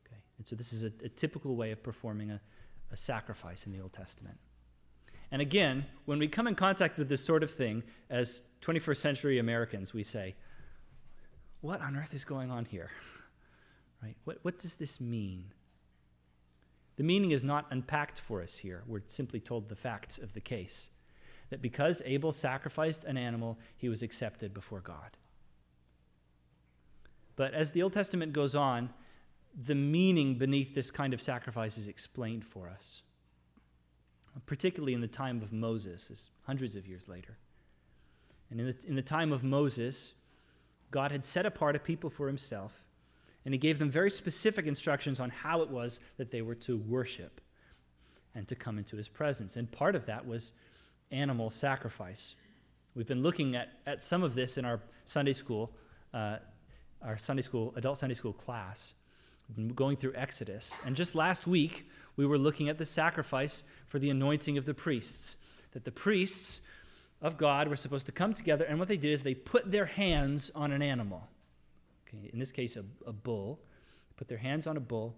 Okay? 0.05 0.21
And 0.37 0.45
so 0.45 0.55
this 0.55 0.71
is 0.71 0.83
a, 0.83 0.91
a 1.03 1.09
typical 1.09 1.55
way 1.55 1.71
of 1.71 1.81
performing 1.81 2.29
a, 2.29 2.39
a 2.91 2.97
sacrifice 2.97 3.65
in 3.65 3.71
the 3.71 3.79
Old 3.79 3.91
Testament. 3.91 4.37
And 5.31 5.41
again, 5.41 5.83
when 6.05 6.19
we 6.19 6.27
come 6.27 6.45
in 6.45 6.53
contact 6.53 6.99
with 6.99 7.09
this 7.09 7.25
sort 7.25 7.41
of 7.41 7.49
thing, 7.49 7.81
as 8.11 8.43
21st 8.61 8.97
century 8.97 9.39
Americans, 9.39 9.95
we 9.95 10.03
say, 10.03 10.35
What 11.61 11.81
on 11.81 11.95
earth 11.95 12.13
is 12.13 12.23
going 12.23 12.51
on 12.51 12.65
here? 12.65 12.91
Right? 14.03 14.17
What, 14.23 14.39
what 14.41 14.57
does 14.57 14.77
this 14.77 14.99
mean? 14.99 15.53
The 16.97 17.03
meaning 17.03 17.31
is 17.31 17.43
not 17.43 17.67
unpacked 17.69 18.19
for 18.19 18.41
us 18.41 18.57
here. 18.57 18.83
We're 18.85 19.01
simply 19.07 19.39
told 19.39 19.69
the 19.69 19.75
facts 19.75 20.17
of 20.17 20.33
the 20.33 20.41
case 20.41 20.89
that 21.49 21.61
because 21.61 22.01
Abel 22.05 22.31
sacrificed 22.31 23.03
an 23.03 23.17
animal, 23.17 23.57
he 23.77 23.89
was 23.89 24.03
accepted 24.03 24.53
before 24.53 24.81
God. 24.81 25.17
But 27.35 27.53
as 27.53 27.71
the 27.71 27.81
Old 27.81 27.93
Testament 27.93 28.33
goes 28.33 28.55
on, 28.55 28.89
the 29.53 29.75
meaning 29.75 30.35
beneath 30.35 30.73
this 30.73 30.91
kind 30.91 31.13
of 31.13 31.21
sacrifice 31.21 31.77
is 31.77 31.87
explained 31.87 32.45
for 32.45 32.69
us, 32.69 33.01
particularly 34.45 34.93
in 34.93 35.01
the 35.01 35.07
time 35.07 35.41
of 35.41 35.51
Moses, 35.51 36.31
hundreds 36.43 36.75
of 36.75 36.87
years 36.87 37.09
later. 37.09 37.37
And 38.49 38.59
in 38.59 38.67
the, 38.67 38.75
in 38.87 38.95
the 38.95 39.01
time 39.01 39.31
of 39.31 39.43
Moses, 39.43 40.13
God 40.89 41.11
had 41.11 41.25
set 41.25 41.45
apart 41.45 41.75
a 41.75 41.79
people 41.79 42.09
for 42.09 42.27
himself 42.27 42.85
and 43.45 43.53
he 43.53 43.57
gave 43.57 43.79
them 43.79 43.89
very 43.89 44.11
specific 44.11 44.67
instructions 44.67 45.19
on 45.19 45.29
how 45.29 45.61
it 45.61 45.69
was 45.69 45.99
that 46.17 46.31
they 46.31 46.41
were 46.41 46.55
to 46.55 46.77
worship 46.77 47.41
and 48.35 48.47
to 48.47 48.55
come 48.55 48.77
into 48.77 48.95
his 48.95 49.07
presence. 49.07 49.57
And 49.57 49.71
part 49.71 49.95
of 49.95 50.05
that 50.05 50.25
was 50.25 50.53
animal 51.11 51.49
sacrifice. 51.49 52.35
We've 52.95 53.07
been 53.07 53.23
looking 53.23 53.55
at, 53.55 53.69
at 53.85 54.03
some 54.03 54.23
of 54.23 54.35
this 54.35 54.57
in 54.57 54.65
our 54.65 54.79
Sunday 55.05 55.33
school, 55.33 55.71
uh, 56.13 56.37
our 57.01 57.17
Sunday 57.17 57.41
school, 57.41 57.73
adult 57.75 57.97
Sunday 57.97 58.13
school 58.13 58.33
class. 58.33 58.93
Going 59.75 59.97
through 59.97 60.13
Exodus. 60.15 60.77
And 60.85 60.95
just 60.95 61.13
last 61.13 61.45
week, 61.45 61.89
we 62.15 62.25
were 62.25 62.37
looking 62.37 62.69
at 62.69 62.77
the 62.77 62.85
sacrifice 62.85 63.65
for 63.87 63.99
the 63.99 64.09
anointing 64.09 64.57
of 64.57 64.63
the 64.63 64.73
priests. 64.73 65.35
That 65.73 65.83
the 65.83 65.91
priests 65.91 66.61
of 67.21 67.37
God 67.37 67.67
were 67.67 67.75
supposed 67.75 68.05
to 68.05 68.13
come 68.13 68.33
together, 68.33 68.63
and 68.63 68.79
what 68.79 68.87
they 68.87 68.95
did 68.95 69.11
is 69.11 69.23
they 69.23 69.35
put 69.35 69.69
their 69.69 69.85
hands 69.85 70.51
on 70.55 70.71
an 70.71 70.81
animal 70.81 71.27
okay, 72.15 72.29
in 72.31 72.39
this 72.39 72.51
case, 72.51 72.75
a, 72.75 72.83
a 73.05 73.13
bull, 73.13 73.59
put 74.17 74.27
their 74.27 74.37
hands 74.37 74.67
on 74.67 74.77
a 74.77 74.81
bull, 74.81 75.15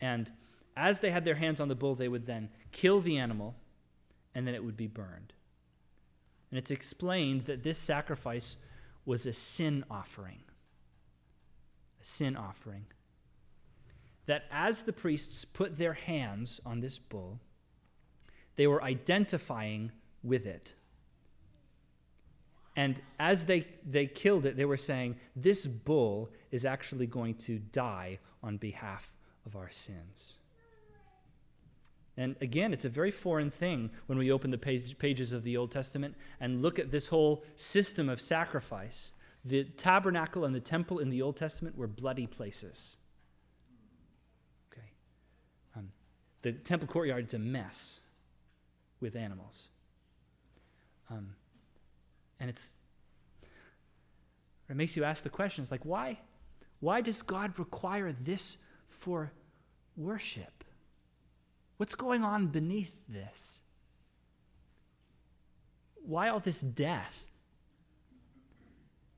and 0.00 0.30
as 0.76 1.00
they 1.00 1.10
had 1.10 1.24
their 1.24 1.34
hands 1.34 1.60
on 1.60 1.68
the 1.68 1.74
bull, 1.74 1.94
they 1.94 2.08
would 2.08 2.26
then 2.26 2.48
kill 2.72 3.00
the 3.00 3.18
animal, 3.18 3.56
and 4.34 4.46
then 4.46 4.54
it 4.54 4.64
would 4.64 4.76
be 4.76 4.86
burned. 4.86 5.32
And 6.50 6.58
it's 6.58 6.70
explained 6.70 7.46
that 7.46 7.62
this 7.62 7.78
sacrifice 7.78 8.56
was 9.04 9.26
a 9.26 9.32
sin 9.32 9.84
offering. 9.90 10.40
A 12.00 12.04
sin 12.04 12.36
offering. 12.36 12.86
That 14.26 14.44
as 14.50 14.82
the 14.82 14.92
priests 14.92 15.44
put 15.44 15.78
their 15.78 15.94
hands 15.94 16.60
on 16.64 16.80
this 16.80 16.98
bull, 16.98 17.40
they 18.56 18.66
were 18.66 18.82
identifying 18.82 19.92
with 20.22 20.46
it. 20.46 20.74
And 22.78 23.02
as 23.18 23.46
they, 23.46 23.66
they 23.84 24.06
killed 24.06 24.46
it, 24.46 24.56
they 24.56 24.64
were 24.64 24.76
saying, 24.76 25.16
This 25.34 25.66
bull 25.66 26.30
is 26.52 26.64
actually 26.64 27.08
going 27.08 27.34
to 27.34 27.58
die 27.58 28.20
on 28.40 28.56
behalf 28.56 29.12
of 29.44 29.56
our 29.56 29.68
sins. 29.68 30.36
And 32.16 32.36
again, 32.40 32.72
it's 32.72 32.84
a 32.84 32.88
very 32.88 33.10
foreign 33.10 33.50
thing 33.50 33.90
when 34.06 34.16
we 34.16 34.30
open 34.30 34.52
the 34.52 34.58
page, 34.58 34.96
pages 34.96 35.32
of 35.32 35.42
the 35.42 35.56
Old 35.56 35.72
Testament 35.72 36.14
and 36.38 36.62
look 36.62 36.78
at 36.78 36.92
this 36.92 37.08
whole 37.08 37.42
system 37.56 38.08
of 38.08 38.20
sacrifice. 38.20 39.10
The 39.44 39.64
tabernacle 39.64 40.44
and 40.44 40.54
the 40.54 40.60
temple 40.60 41.00
in 41.00 41.10
the 41.10 41.20
Old 41.20 41.36
Testament 41.36 41.76
were 41.76 41.88
bloody 41.88 42.28
places. 42.28 42.96
Okay. 44.72 44.86
Um, 45.76 45.88
the 46.42 46.52
temple 46.52 46.86
courtyard 46.86 47.26
is 47.26 47.34
a 47.34 47.40
mess 47.40 48.02
with 49.00 49.16
animals. 49.16 49.66
Um, 51.10 51.34
and 52.40 52.48
it's 52.50 52.74
it 54.68 54.76
makes 54.76 54.96
you 54.96 55.04
ask 55.04 55.22
the 55.22 55.30
questions 55.30 55.70
like 55.70 55.84
why 55.84 56.18
why 56.80 57.00
does 57.00 57.22
God 57.22 57.58
require 57.58 58.12
this 58.12 58.58
for 58.86 59.32
worship? 59.96 60.64
What's 61.76 61.94
going 61.94 62.22
on 62.22 62.46
beneath 62.46 62.92
this? 63.08 63.60
Why 66.04 66.28
all 66.28 66.40
this 66.40 66.60
death? 66.60 67.30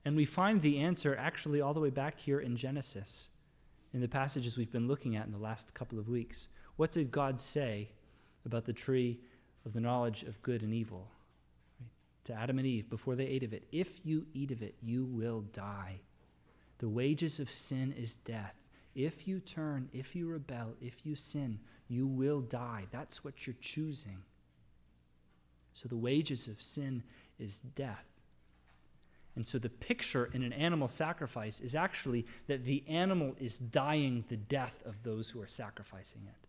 And 0.03 0.15
we 0.15 0.25
find 0.25 0.61
the 0.61 0.79
answer 0.79 1.15
actually 1.15 1.61
all 1.61 1.73
the 1.73 1.79
way 1.79 1.91
back 1.91 2.19
here 2.19 2.39
in 2.39 2.55
Genesis, 2.55 3.29
in 3.93 4.01
the 4.01 4.07
passages 4.07 4.57
we've 4.57 4.71
been 4.71 4.87
looking 4.87 5.15
at 5.15 5.27
in 5.27 5.31
the 5.31 5.37
last 5.37 5.73
couple 5.73 5.99
of 5.99 6.09
weeks. 6.09 6.47
What 6.77 6.91
did 6.91 7.11
God 7.11 7.39
say 7.39 7.89
about 8.45 8.65
the 8.65 8.73
tree 8.73 9.19
of 9.65 9.73
the 9.73 9.79
knowledge 9.79 10.23
of 10.23 10.41
good 10.41 10.63
and 10.63 10.73
evil? 10.73 11.07
To 12.25 12.33
Adam 12.33 12.59
and 12.59 12.67
Eve 12.67 12.89
before 12.89 13.15
they 13.15 13.25
ate 13.25 13.43
of 13.43 13.53
it 13.53 13.67
If 13.71 14.05
you 14.05 14.25
eat 14.33 14.51
of 14.51 14.61
it, 14.61 14.75
you 14.81 15.05
will 15.05 15.41
die. 15.41 16.01
The 16.79 16.89
wages 16.89 17.39
of 17.39 17.51
sin 17.51 17.93
is 17.97 18.17
death. 18.17 18.55
If 18.95 19.27
you 19.27 19.39
turn, 19.39 19.89
if 19.93 20.15
you 20.15 20.27
rebel, 20.27 20.75
if 20.81 21.05
you 21.05 21.15
sin, 21.15 21.59
you 21.87 22.07
will 22.07 22.41
die. 22.41 22.87
That's 22.91 23.23
what 23.23 23.45
you're 23.45 23.55
choosing. 23.61 24.17
So 25.73 25.87
the 25.87 25.95
wages 25.95 26.47
of 26.47 26.61
sin 26.61 27.03
is 27.39 27.59
death. 27.59 28.19
And 29.35 29.47
so 29.47 29.59
the 29.59 29.69
picture 29.69 30.29
in 30.33 30.43
an 30.43 30.51
animal 30.51 30.89
sacrifice 30.89 31.61
is 31.61 31.73
actually 31.73 32.25
that 32.47 32.65
the 32.65 32.83
animal 32.87 33.35
is 33.39 33.57
dying 33.57 34.25
the 34.27 34.35
death 34.35 34.83
of 34.85 35.03
those 35.03 35.29
who 35.29 35.41
are 35.41 35.47
sacrificing 35.47 36.23
it 36.27 36.47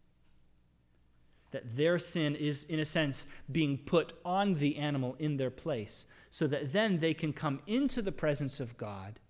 that 1.53 1.77
their 1.77 1.99
sin 1.99 2.35
is, 2.35 2.65
in 2.65 2.81
a 2.81 2.85
sense, 2.85 3.25
being 3.51 3.79
put 3.79 4.13
on 4.25 4.55
the 4.55 4.77
animal 4.77 5.17
in 5.19 5.37
their 5.37 5.51
place, 5.51 6.07
so 6.31 6.47
that 6.49 6.73
then 6.73 6.99
they 6.99 7.15
can 7.15 7.33
come 7.33 7.61
into 7.67 8.03
the 8.03 8.13
presence 8.13 8.59
of 8.59 8.77
God, 8.77 9.21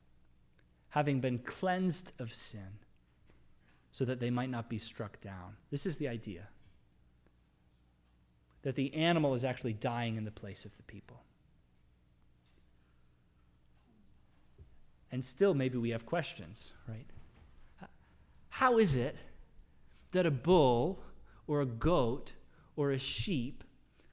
having 0.89 1.21
been 1.21 1.39
cleansed 1.39 2.13
of 2.19 2.33
sin, 2.35 2.79
so 3.91 4.05
that 4.05 4.21
they 4.21 4.31
might 4.31 4.51
not 4.51 4.71
be 4.71 4.79
struck 4.79 5.21
down. 5.21 5.57
This 5.71 5.85
is 5.85 5.99
the 5.99 6.09
idea 6.09 6.49
that 8.63 8.77
the 8.77 8.95
animal 8.95 9.35
is 9.35 9.45
actually 9.45 9.73
dying 9.73 10.17
in 10.17 10.25
the 10.25 10.31
place 10.31 10.65
of 10.65 10.77
the 10.77 10.83
people. 10.85 11.21
And 15.11 15.25
still, 15.25 15.53
maybe 15.53 15.77
we 15.77 15.91
have 15.91 16.07
questions, 16.07 16.73
right? 16.89 17.07
How 18.49 18.79
is 18.79 18.97
it 18.97 19.17
that 20.13 20.27
a 20.27 20.31
bull 20.31 21.03
or 21.47 21.61
a 21.61 21.67
goat 21.67 22.33
or 22.77 22.93
a 22.93 22.99
sheep 22.99 23.65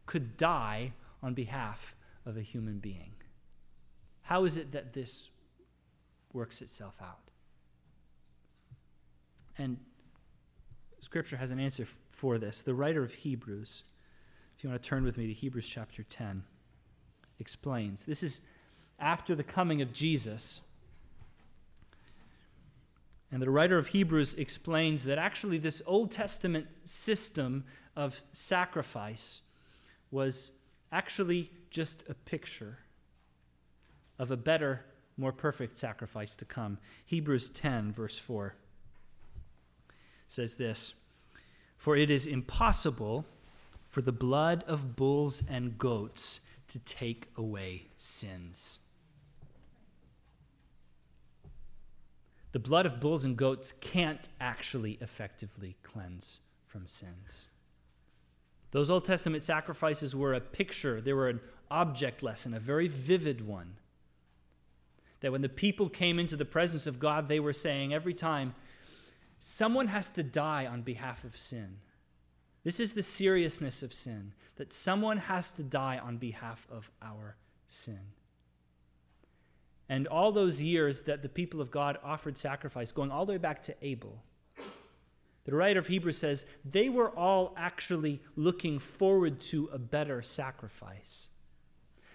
could 0.05 0.37
die 0.37 0.93
on 1.21 1.33
behalf 1.33 1.95
of 2.25 2.37
a 2.37 2.41
human 2.41 2.79
being? 2.79 3.11
How 4.21 4.43
is 4.45 4.57
it 4.57 4.71
that 4.73 4.93
this 4.93 5.29
works 6.33 6.61
itself 6.61 6.95
out? 7.01 7.19
And 9.57 9.77
Scripture 10.99 11.37
has 11.37 11.51
an 11.51 11.59
answer 11.59 11.87
for 12.09 12.37
this. 12.37 12.61
The 12.61 12.73
writer 12.73 13.03
of 13.03 13.13
Hebrews, 13.13 13.83
if 14.57 14.63
you 14.63 14.69
want 14.69 14.81
to 14.81 14.87
turn 14.87 15.03
with 15.03 15.17
me 15.17 15.27
to 15.27 15.33
Hebrews 15.33 15.67
chapter 15.67 16.03
10, 16.03 16.43
explains. 17.39 18.05
This 18.05 18.23
is 18.23 18.41
after 18.99 19.35
the 19.35 19.43
coming 19.43 19.81
of 19.81 19.93
Jesus. 19.93 20.61
And 23.31 23.41
the 23.41 23.49
writer 23.49 23.77
of 23.77 23.87
Hebrews 23.87 24.33
explains 24.35 25.03
that 25.03 25.17
actually 25.17 25.59
this 25.59 25.81
Old 25.85 26.11
Testament 26.11 26.67
system 26.83 27.63
of 27.95 28.21
sacrifice 28.31 29.41
was 30.11 30.51
actually 30.91 31.51
just 31.69 32.03
a 32.09 32.13
picture 32.13 32.79
of 34.17 34.31
a 34.31 34.37
better, 34.37 34.85
more 35.17 35.31
perfect 35.31 35.77
sacrifice 35.77 36.35
to 36.37 36.45
come. 36.45 36.79
Hebrews 37.05 37.49
10, 37.49 37.91
verse 37.91 38.17
4 38.17 38.55
says 40.27 40.55
this 40.55 40.93
For 41.77 41.95
it 41.95 42.09
is 42.09 42.25
impossible 42.25 43.25
for 43.89 44.01
the 44.01 44.11
blood 44.11 44.63
of 44.67 44.95
bulls 44.95 45.43
and 45.49 45.77
goats 45.77 46.41
to 46.69 46.79
take 46.79 47.27
away 47.35 47.87
sins. 47.97 48.79
The 52.51 52.59
blood 52.59 52.85
of 52.85 52.99
bulls 52.99 53.23
and 53.23 53.37
goats 53.37 53.71
can't 53.71 54.27
actually 54.39 54.97
effectively 55.01 55.75
cleanse 55.83 56.41
from 56.65 56.87
sins. 56.87 57.49
Those 58.71 58.89
Old 58.89 59.05
Testament 59.05 59.43
sacrifices 59.43 60.15
were 60.15 60.33
a 60.33 60.41
picture, 60.41 61.01
they 61.01 61.13
were 61.13 61.29
an 61.29 61.41
object 61.71 62.23
lesson, 62.23 62.53
a 62.53 62.59
very 62.59 62.87
vivid 62.87 63.45
one. 63.45 63.75
That 65.21 65.31
when 65.31 65.41
the 65.41 65.49
people 65.49 65.89
came 65.89 66.17
into 66.17 66.35
the 66.35 66.45
presence 66.45 66.87
of 66.87 66.99
God, 66.99 67.27
they 67.27 67.39
were 67.39 67.53
saying 67.53 67.93
every 67.93 68.13
time, 68.13 68.55
someone 69.39 69.87
has 69.87 70.09
to 70.11 70.23
die 70.23 70.65
on 70.65 70.81
behalf 70.81 71.23
of 71.23 71.37
sin. 71.37 71.77
This 72.63 72.79
is 72.79 72.93
the 72.93 73.03
seriousness 73.03 73.83
of 73.83 73.93
sin, 73.93 74.33
that 74.55 74.73
someone 74.73 75.17
has 75.17 75.51
to 75.53 75.63
die 75.63 75.97
on 75.97 76.17
behalf 76.17 76.67
of 76.69 76.89
our 77.01 77.35
sin. 77.67 77.99
And 79.89 80.07
all 80.07 80.31
those 80.31 80.61
years 80.61 81.01
that 81.03 81.23
the 81.23 81.29
people 81.29 81.61
of 81.61 81.71
God 81.71 81.97
offered 82.03 82.37
sacrifice, 82.37 82.91
going 82.91 83.11
all 83.11 83.25
the 83.25 83.33
way 83.33 83.37
back 83.39 83.63
to 83.63 83.75
Abel, 83.81 84.23
the 85.45 85.55
writer 85.55 85.79
of 85.79 85.87
Hebrews 85.87 86.17
says 86.17 86.45
they 86.63 86.89
were 86.89 87.09
all 87.09 87.55
actually 87.57 88.21
looking 88.35 88.77
forward 88.77 89.39
to 89.41 89.67
a 89.73 89.79
better 89.79 90.21
sacrifice. 90.21 91.29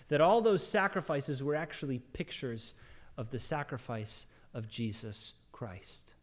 That 0.06 0.20
all 0.20 0.40
those 0.40 0.64
sacrifices 0.64 1.42
were 1.42 1.56
actually 1.56 1.98
pictures 1.98 2.74
of 3.16 3.30
the 3.30 3.40
sacrifice 3.40 4.26
of 4.52 4.68
Jesus 4.68 5.34
Christ. 5.50 6.14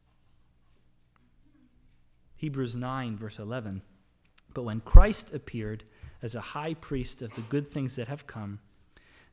Hebrews 2.38 2.76
9, 2.78 3.18
verse 3.18 3.40
11. 3.40 3.82
But 4.54 4.64
when 4.64 4.80
Christ 4.80 5.34
appeared 5.34 5.84
as 6.22 6.34
a 6.34 6.42
high 6.42 6.76
priest 6.76 7.22
of 7.22 7.34
the 7.36 7.42
good 7.42 7.68
things 7.68 7.96
that 7.98 8.08
have 8.08 8.26
come, 8.26 8.60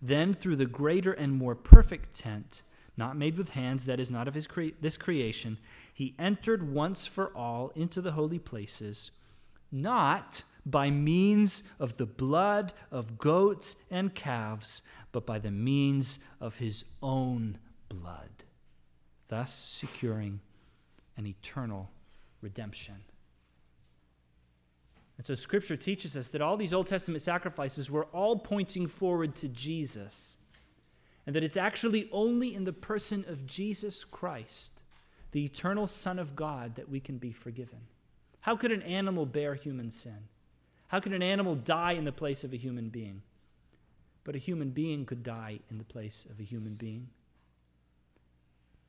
then 0.00 0.34
through 0.34 0.56
the 0.56 0.66
greater 0.66 1.12
and 1.12 1.32
more 1.32 1.54
perfect 1.54 2.14
tent, 2.14 2.62
not 2.96 3.16
made 3.16 3.36
with 3.36 3.50
hands, 3.50 3.86
that 3.86 4.00
is 4.00 4.10
not 4.10 4.28
of 4.28 4.34
his 4.34 4.46
cre- 4.46 4.68
this 4.80 4.96
creation, 4.96 5.58
he 5.92 6.14
entered 6.18 6.72
once 6.72 7.06
for 7.06 7.36
all 7.36 7.70
into 7.74 8.00
the 8.00 8.12
holy 8.12 8.38
places, 8.38 9.10
not 9.70 10.42
by 10.64 10.90
means 10.90 11.62
of 11.80 11.96
the 11.96 12.06
blood 12.06 12.72
of 12.90 13.18
goats 13.18 13.76
and 13.90 14.14
calves, 14.14 14.82
but 15.12 15.26
by 15.26 15.38
the 15.38 15.50
means 15.50 16.18
of 16.40 16.56
his 16.56 16.84
own 17.02 17.58
blood, 17.88 18.44
thus 19.28 19.52
securing 19.52 20.40
an 21.16 21.26
eternal 21.26 21.90
redemption. 22.40 22.96
And 25.18 25.26
so 25.26 25.34
Scripture 25.34 25.76
teaches 25.76 26.16
us 26.16 26.28
that 26.28 26.40
all 26.40 26.56
these 26.56 26.72
Old 26.72 26.86
Testament 26.86 27.22
sacrifices 27.22 27.90
were 27.90 28.06
all 28.06 28.38
pointing 28.38 28.86
forward 28.86 29.34
to 29.36 29.48
Jesus, 29.48 30.38
and 31.26 31.34
that 31.34 31.42
it's 31.44 31.56
actually 31.56 32.08
only 32.12 32.54
in 32.54 32.64
the 32.64 32.72
person 32.72 33.24
of 33.28 33.44
Jesus 33.44 34.04
Christ, 34.04 34.84
the 35.32 35.44
eternal 35.44 35.88
Son 35.88 36.18
of 36.18 36.36
God, 36.36 36.76
that 36.76 36.88
we 36.88 37.00
can 37.00 37.18
be 37.18 37.32
forgiven. 37.32 37.80
How 38.40 38.56
could 38.56 38.70
an 38.70 38.82
animal 38.82 39.26
bear 39.26 39.54
human 39.54 39.90
sin? 39.90 40.28
How 40.86 41.00
could 41.00 41.12
an 41.12 41.22
animal 41.22 41.56
die 41.56 41.92
in 41.92 42.04
the 42.04 42.12
place 42.12 42.44
of 42.44 42.52
a 42.52 42.56
human 42.56 42.88
being? 42.88 43.22
But 44.24 44.36
a 44.36 44.38
human 44.38 44.70
being 44.70 45.04
could 45.04 45.22
die 45.22 45.58
in 45.68 45.78
the 45.78 45.84
place 45.84 46.26
of 46.30 46.38
a 46.38 46.44
human 46.44 46.74
being. 46.74 47.08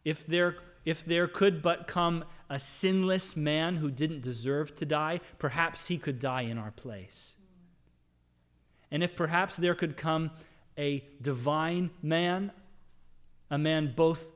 If 0.04 0.26
there, 0.26 0.58
if 0.86 1.06
there 1.06 1.28
could 1.28 1.62
but 1.62 1.88
come 1.88 2.26
a 2.50 2.60
sinless 2.60 3.36
man 3.36 3.76
who 3.76 3.92
didn't 3.92 4.22
deserve 4.22 4.76
to 4.76 4.86
die, 4.86 5.20
perhaps 5.38 5.88
he 5.88 5.98
could 5.98 6.20
die 6.20 6.42
in 6.42 6.58
our 6.58 6.72
place. 6.72 7.36
And 8.92 9.04
if 9.04 9.16
perhaps 9.16 9.58
there 9.58 9.76
could 9.76 9.98
come 9.98 10.32
a 10.78 11.04
divine 11.22 11.92
man, 12.02 12.52
a 13.52 13.58
man 13.58 13.94
both 13.96 14.28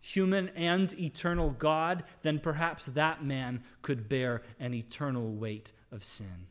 human 0.00 0.48
and 0.50 0.98
eternal 0.98 1.50
God, 1.50 2.04
then 2.22 2.38
perhaps 2.38 2.86
that 2.86 3.24
man 3.24 3.62
could 3.82 4.08
bear 4.08 4.42
an 4.60 4.72
eternal 4.72 5.32
weight 5.32 5.72
of 5.90 6.04
sin. 6.04 6.46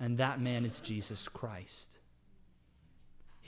And 0.00 0.18
that 0.18 0.40
man 0.40 0.64
is 0.64 0.80
Jesus 0.80 1.28
Christ. 1.28 1.98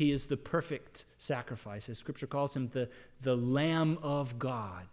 He 0.00 0.12
is 0.12 0.28
the 0.28 0.36
perfect 0.38 1.04
sacrifice, 1.18 1.90
as 1.90 1.98
Scripture 1.98 2.26
calls 2.26 2.56
him, 2.56 2.68
the, 2.68 2.88
the 3.20 3.36
Lamb 3.36 3.98
of 4.00 4.38
God, 4.38 4.86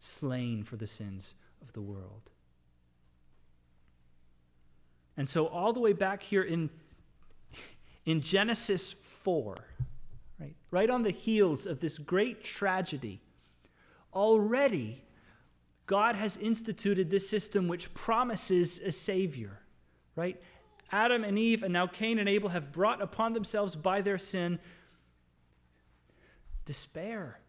slain 0.00 0.64
for 0.64 0.74
the 0.74 0.88
sins 0.88 1.36
of 1.62 1.72
the 1.74 1.80
world. 1.80 2.28
And 5.16 5.28
so, 5.28 5.46
all 5.46 5.72
the 5.72 5.78
way 5.78 5.92
back 5.92 6.24
here 6.24 6.42
in, 6.42 6.70
in 8.04 8.20
Genesis 8.20 8.94
4, 8.94 9.54
right, 10.40 10.56
right 10.72 10.90
on 10.90 11.04
the 11.04 11.12
heels 11.12 11.64
of 11.64 11.78
this 11.78 11.96
great 11.96 12.42
tragedy, 12.42 13.20
already 14.12 15.04
God 15.86 16.16
has 16.16 16.36
instituted 16.36 17.10
this 17.10 17.30
system 17.30 17.68
which 17.68 17.94
promises 17.94 18.80
a 18.80 18.90
Savior, 18.90 19.60
right? 20.16 20.42
Adam 20.92 21.24
and 21.24 21.38
Eve, 21.38 21.62
and 21.62 21.72
now 21.72 21.86
Cain 21.86 22.18
and 22.18 22.28
Abel 22.28 22.50
have 22.50 22.70
brought 22.70 23.00
upon 23.00 23.32
themselves 23.32 23.74
by 23.74 24.02
their 24.02 24.18
sin 24.18 24.58
despair, 26.64 27.40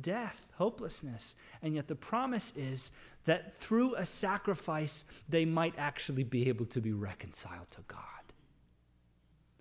death, 0.00 0.46
hopelessness. 0.54 1.36
And 1.62 1.74
yet 1.76 1.86
the 1.86 1.94
promise 1.94 2.52
is 2.56 2.90
that 3.24 3.56
through 3.56 3.94
a 3.94 4.04
sacrifice, 4.04 5.04
they 5.28 5.44
might 5.44 5.74
actually 5.78 6.24
be 6.24 6.48
able 6.48 6.66
to 6.66 6.80
be 6.80 6.92
reconciled 6.92 7.70
to 7.70 7.82
God. 7.86 7.98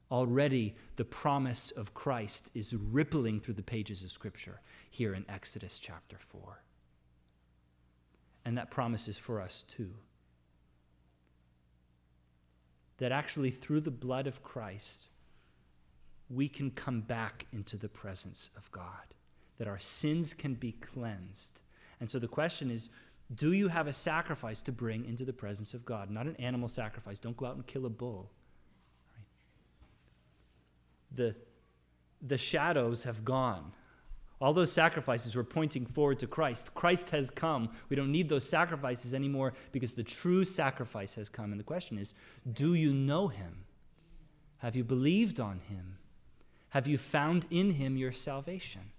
Already, 0.09 0.75
the 0.95 1.05
promise 1.05 1.71
of 1.71 1.93
Christ 1.93 2.49
is 2.55 2.73
rippling 2.73 3.39
through 3.39 3.53
the 3.53 3.61
pages 3.61 4.03
of 4.03 4.11
Scripture 4.11 4.59
here 4.89 5.13
in 5.13 5.23
Exodus 5.29 5.77
chapter 5.77 6.17
4. 6.17 6.63
And 8.45 8.57
that 8.57 8.71
promise 8.71 9.07
is 9.07 9.17
for 9.17 9.39
us 9.39 9.63
too 9.69 9.93
that 13.01 13.11
actually 13.11 13.49
through 13.49 13.81
the 13.81 13.89
blood 13.89 14.27
of 14.27 14.43
Christ, 14.43 15.07
we 16.29 16.47
can 16.47 16.69
come 16.69 17.01
back 17.01 17.47
into 17.51 17.75
the 17.75 17.89
presence 17.89 18.51
of 18.55 18.71
God, 18.71 19.15
that 19.57 19.67
our 19.67 19.79
sins 19.79 20.35
can 20.35 20.53
be 20.53 20.73
cleansed. 20.73 21.61
And 21.99 22.07
so 22.07 22.19
the 22.19 22.27
question 22.27 22.69
is 22.69 22.89
do 23.33 23.53
you 23.53 23.69
have 23.69 23.87
a 23.87 23.93
sacrifice 23.93 24.61
to 24.61 24.71
bring 24.71 25.05
into 25.05 25.25
the 25.25 25.33
presence 25.33 25.73
of 25.73 25.83
God? 25.83 26.11
Not 26.11 26.27
an 26.27 26.35
animal 26.35 26.67
sacrifice. 26.67 27.17
Don't 27.17 27.35
go 27.35 27.47
out 27.47 27.55
and 27.55 27.65
kill 27.65 27.87
a 27.87 27.89
bull. 27.89 28.29
Right? 29.17 29.25
The, 31.15 31.35
the 32.21 32.37
shadows 32.37 33.01
have 33.01 33.25
gone. 33.25 33.71
All 34.41 34.53
those 34.53 34.71
sacrifices 34.71 35.35
were 35.35 35.43
pointing 35.43 35.85
forward 35.85 36.17
to 36.19 36.27
Christ. 36.27 36.73
Christ 36.73 37.11
has 37.11 37.29
come. 37.29 37.69
We 37.89 37.95
don't 37.95 38.11
need 38.11 38.27
those 38.27 38.49
sacrifices 38.49 39.13
anymore 39.13 39.53
because 39.71 39.93
the 39.93 40.03
true 40.03 40.43
sacrifice 40.43 41.13
has 41.13 41.29
come. 41.29 41.51
And 41.51 41.59
the 41.59 41.63
question 41.63 41.99
is 41.99 42.15
do 42.51 42.73
you 42.73 42.91
know 42.91 43.27
him? 43.27 43.65
Have 44.57 44.75
you 44.75 44.83
believed 44.83 45.39
on 45.39 45.61
him? 45.69 45.97
Have 46.69 46.87
you 46.87 46.97
found 46.97 47.45
in 47.51 47.71
him 47.71 47.97
your 47.97 48.11
salvation? 48.11 48.91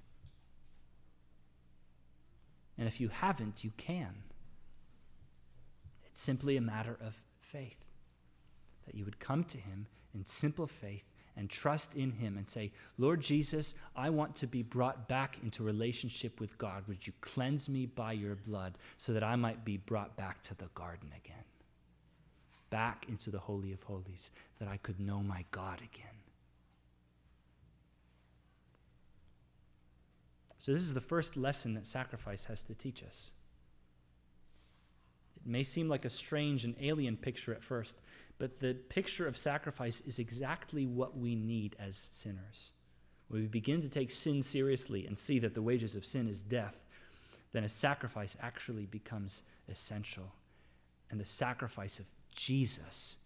And 2.79 2.87
if 2.87 3.01
you 3.01 3.09
haven't, 3.09 3.65
you 3.65 3.73
can. 3.77 4.23
It's 6.05 6.21
simply 6.21 6.57
a 6.57 6.61
matter 6.61 6.97
of 7.05 7.21
faith 7.41 7.85
that 8.87 8.95
you 8.95 9.05
would 9.05 9.19
come 9.19 9.43
to 9.45 9.59
him 9.59 9.87
in 10.15 10.25
simple 10.25 10.67
faith 10.67 11.12
and 11.37 11.49
trust 11.49 11.95
in 11.95 12.11
Him 12.11 12.37
and 12.37 12.49
say, 12.49 12.73
Lord 12.99 13.21
Jesus, 13.21 13.75
I 13.97 14.11
want 14.11 14.37
to 14.37 14.47
be 14.47 14.63
brought 14.63 15.09
back 15.09 15.39
into 15.43 15.63
relationship 15.63 16.41
with 16.41 16.59
God. 16.59 16.85
Would 16.89 17.07
you 17.07 17.13
cleanse 17.21 17.69
me 17.69 17.87
by 17.87 18.13
your 18.13 18.35
blood 18.35 18.77
so 18.97 19.13
that 19.13 19.25
I 19.25 19.37
might 19.37 19.65
be 19.65 19.79
brought 19.79 20.17
back 20.17 20.43
to 20.45 20.55
the 20.55 20.69
garden 20.75 21.11
again? 21.25 21.45
Back 22.71 23.07
into 23.09 23.31
the 23.31 23.39
Holy 23.39 23.73
of 23.73 23.83
Holies, 23.83 24.31
that 24.59 24.69
I 24.69 24.77
could 24.79 25.01
know 25.01 25.23
my 25.23 25.45
God 25.51 25.79
again. 25.79 26.13
So, 30.59 30.71
this 30.71 30.83
is 30.83 30.95
the 30.95 31.01
first 31.01 31.37
lesson 31.37 31.75
that 31.75 31.89
sacrifice 31.89 32.45
has 32.45 32.63
to 32.65 32.75
teach 32.75 33.03
us. 33.03 33.33
It 35.45 35.51
may 35.51 35.65
seem 35.65 35.89
like 35.89 36.05
a 36.05 36.09
strange 36.09 36.65
and 36.65 36.77
alien 36.81 37.17
picture 37.17 37.53
at 37.53 37.65
first, 37.65 38.01
but 38.43 38.59
the 38.59 38.75
picture 38.89 39.29
of 39.29 39.37
sacrifice 39.37 40.01
is 40.01 40.19
exactly 40.19 40.85
what 40.85 41.17
we 41.17 41.37
need 41.37 41.77
as 41.79 42.09
sinners. 42.11 42.73
When 43.29 43.43
we 43.43 43.47
begin 43.47 43.81
to 43.83 43.89
take 43.89 44.11
sin 44.11 44.43
seriously 44.43 45.07
and 45.07 45.17
see 45.17 45.39
that 45.39 45.55
the 45.55 45.63
wages 45.63 45.95
of 45.95 46.05
sin 46.05 46.27
is 46.27 46.43
death, 46.43 46.77
then 47.53 47.63
a 47.63 47.69
sacrifice 47.69 48.37
actually 48.43 48.87
becomes 48.87 49.45
essential. 49.69 50.33
And 51.09 51.21
the 51.21 51.25
sacrifice 51.25 52.01
of 52.01 52.07
Jesus 52.35 53.17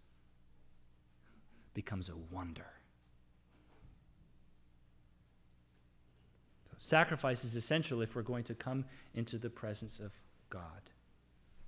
becomes 1.73 2.11
a 2.11 2.17
wonder. 2.31 2.67
Sacrifice 6.79 7.43
is 7.43 7.57
essential 7.57 8.03
if 8.03 8.15
we're 8.15 8.21
going 8.21 8.45
to 8.45 8.55
come 8.55 8.85
into 9.15 9.39
the 9.39 9.49
presence 9.49 9.99
of 9.99 10.13
God 10.51 10.91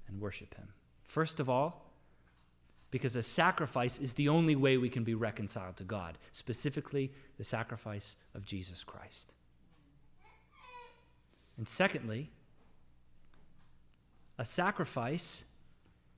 and 0.06 0.20
worship 0.20 0.54
Him. 0.54 0.68
First 1.04 1.40
of 1.40 1.48
all, 1.48 1.87
because 2.90 3.16
a 3.16 3.22
sacrifice 3.22 3.98
is 3.98 4.14
the 4.14 4.28
only 4.28 4.56
way 4.56 4.78
we 4.78 4.88
can 4.88 5.04
be 5.04 5.14
reconciled 5.14 5.76
to 5.76 5.84
God, 5.84 6.18
specifically 6.32 7.12
the 7.36 7.44
sacrifice 7.44 8.16
of 8.34 8.44
Jesus 8.44 8.82
Christ. 8.82 9.34
And 11.56 11.68
secondly, 11.68 12.30
a 14.38 14.44
sacrifice 14.44 15.44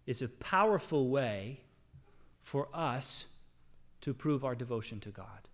is 0.07 0.23
a 0.23 0.29
powerful 0.29 1.09
way 1.09 1.61
for 2.43 2.69
us 2.75 3.27
to 4.03 4.15
prove 4.15 4.45
our 4.45 4.55
devotion 4.55 5.01
to 5.01 5.11
God. 5.11 5.49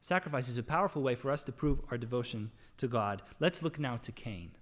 Sacrifice 0.00 0.48
is 0.48 0.58
a 0.58 0.62
powerful 0.62 1.02
way 1.02 1.16
for 1.16 1.32
us 1.32 1.42
to 1.42 1.52
prove 1.52 1.80
our 1.90 1.98
devotion 1.98 2.52
to 2.76 2.86
God. 2.86 3.22
Let's 3.40 3.62
look 3.62 3.78
now 3.78 3.96
to 3.98 4.12
Cain. 4.12 4.52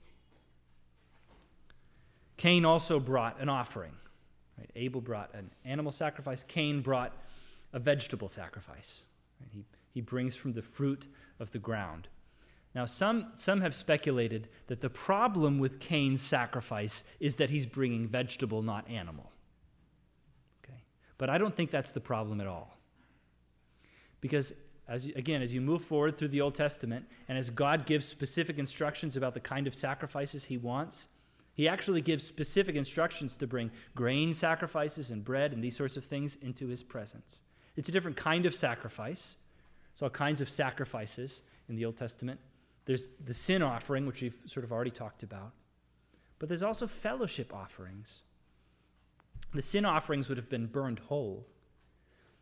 Cain 2.37 2.65
also 2.65 2.99
brought 2.99 3.41
an 3.41 3.49
offering. 3.49 3.93
Right? 4.59 4.71
Abel 4.77 5.01
brought 5.01 5.35
an 5.35 5.51
animal 5.65 5.93
sacrifice, 5.93 6.43
Cain 6.43 6.81
brought 6.81 7.13
a 7.73 7.79
vegetable 7.79 8.29
sacrifice. 8.29 9.05
Right? 9.41 9.51
He, 9.53 9.65
he 9.93 10.01
brings 10.01 10.37
from 10.37 10.53
the 10.53 10.63
fruit 10.63 11.07
of 11.41 11.51
the 11.53 11.59
ground. 11.59 12.09
Now, 12.75 12.87
some, 12.87 13.29
some 13.35 13.61
have 13.61 13.75
speculated 13.75 14.49
that 14.67 14.81
the 14.81 14.91
problem 14.91 15.61
with 15.61 15.79
Cain's 15.79 16.21
sacrifice 16.21 17.05
is 17.21 17.37
that 17.37 17.51
he's 17.51 17.67
bringing 17.67 18.09
vegetable, 18.09 18.63
not 18.63 18.89
animal. 18.91 19.31
Okay? 20.65 20.83
But 21.17 21.31
I 21.31 21.39
don't 21.39 21.55
think 21.55 21.71
that's 21.71 21.93
the 21.93 22.01
problem 22.01 22.41
at 22.41 22.49
all. 22.49 22.77
Because, 24.21 24.55
as, 24.89 25.07
again, 25.07 25.41
as 25.41 25.55
you 25.55 25.61
move 25.61 25.83
forward 25.83 26.19
through 26.19 26.29
the 26.29 26.41
Old 26.41 26.57
Testament, 26.57 27.07
and 27.29 27.39
as 27.39 27.49
God 27.49 27.87
gives 27.87 28.07
specific 28.07 28.59
instructions 28.59 29.17
about 29.17 29.35
the 29.35 29.41
kind 29.41 29.69
of 29.69 29.75
sacrifices 29.75 30.45
he 30.45 30.57
wants, 30.57 31.09
he 31.55 31.69
actually 31.69 32.01
gives 32.01 32.25
specific 32.25 32.75
instructions 32.75 33.37
to 33.37 33.47
bring 33.47 33.71
grain 33.95 34.35
sacrifices 34.35 35.11
and 35.11 35.25
bread 35.25 35.53
and 35.53 35.63
these 35.63 35.77
sorts 35.77 35.97
of 35.97 36.05
things 36.05 36.37
into 36.43 36.67
his 36.67 36.83
presence. 36.83 37.43
It's 37.77 37.89
a 37.89 37.93
different 37.93 38.17
kind 38.17 38.45
of 38.45 38.55
sacrifice. 38.55 39.37
There's 39.93 40.03
all 40.03 40.11
kinds 40.11 40.41
of 40.41 40.49
sacrifices 40.49 41.43
in 41.69 41.77
the 41.77 41.85
Old 41.85 41.97
Testament. 41.97 42.41
There's 42.87 43.09
the 43.25 43.35
sin 43.35 43.63
offering, 43.63 44.05
which 44.07 44.21
we've 44.21 44.37
sort 44.47 44.65
of 44.65 44.73
already 44.73 44.91
talked 44.91 45.23
about. 45.23 45.53
But 46.39 46.49
there's 46.49 46.63
also 46.63 46.87
fellowship 46.87 47.55
offerings. 47.55 48.23
The 49.53 49.63
sin 49.63 49.85
offerings 49.85 50.29
would 50.29 50.39
have 50.39 50.51
been 50.51 50.67
burned 50.67 50.99
whole. 50.99 51.47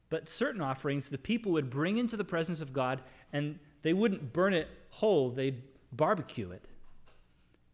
But 0.09 0.29
certain 0.29 0.61
offerings, 0.61 1.09
the 1.09 1.19
people 1.19 1.53
would 1.53 1.71
bring 1.71 1.99
into 1.99 2.17
the 2.17 2.25
presence 2.25 2.61
of 2.61 2.73
God, 2.73 3.03
and 3.33 3.59
they 3.83 3.93
wouldn't 3.93 4.33
burn 4.33 4.55
it 4.55 4.69
whole, 4.89 5.31
they'd 5.31 5.63
barbecue 5.93 6.51
it. 6.51 6.65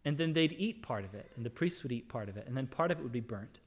And 0.04 0.16
then 0.16 0.32
they'd 0.32 0.54
eat 0.58 0.82
part 0.82 1.04
of 1.04 1.14
it, 1.14 1.30
and 1.36 1.44
the 1.44 1.50
priests 1.50 1.82
would 1.82 1.92
eat 1.92 2.08
part 2.08 2.28
of 2.28 2.36
it, 2.36 2.46
and 2.46 2.56
then 2.56 2.66
part 2.66 2.90
of 2.90 2.98
it 2.98 3.02
would 3.02 3.12
be 3.12 3.20
burnt. 3.20 3.60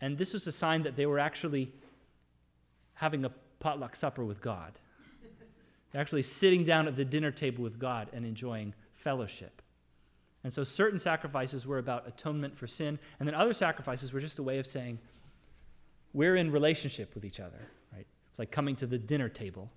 And 0.00 0.18
this 0.18 0.32
was 0.32 0.46
a 0.46 0.52
sign 0.52 0.82
that 0.82 0.96
they 0.96 1.06
were 1.06 1.18
actually 1.18 1.72
having 2.94 3.24
a 3.24 3.30
potluck 3.60 3.96
supper 3.96 4.24
with 4.24 4.40
God. 4.40 4.78
They're 5.90 6.00
actually 6.00 6.22
sitting 6.22 6.64
down 6.64 6.88
at 6.88 6.96
the 6.96 7.04
dinner 7.04 7.30
table 7.30 7.62
with 7.62 7.78
God 7.78 8.08
and 8.12 8.26
enjoying 8.26 8.74
fellowship. 8.94 9.62
And 10.44 10.52
so 10.52 10.62
certain 10.64 10.98
sacrifices 10.98 11.66
were 11.66 11.78
about 11.78 12.06
atonement 12.06 12.56
for 12.56 12.66
sin, 12.66 12.98
and 13.18 13.26
then 13.26 13.34
other 13.34 13.54
sacrifices 13.54 14.12
were 14.12 14.20
just 14.20 14.38
a 14.38 14.42
way 14.42 14.58
of 14.58 14.66
saying, 14.66 14.98
we're 16.12 16.36
in 16.36 16.50
relationship 16.50 17.14
with 17.14 17.24
each 17.24 17.40
other, 17.40 17.68
right? 17.92 18.06
It's 18.30 18.38
like 18.38 18.50
coming 18.50 18.76
to 18.76 18.86
the 18.86 18.98
dinner 18.98 19.28
table. 19.28 19.70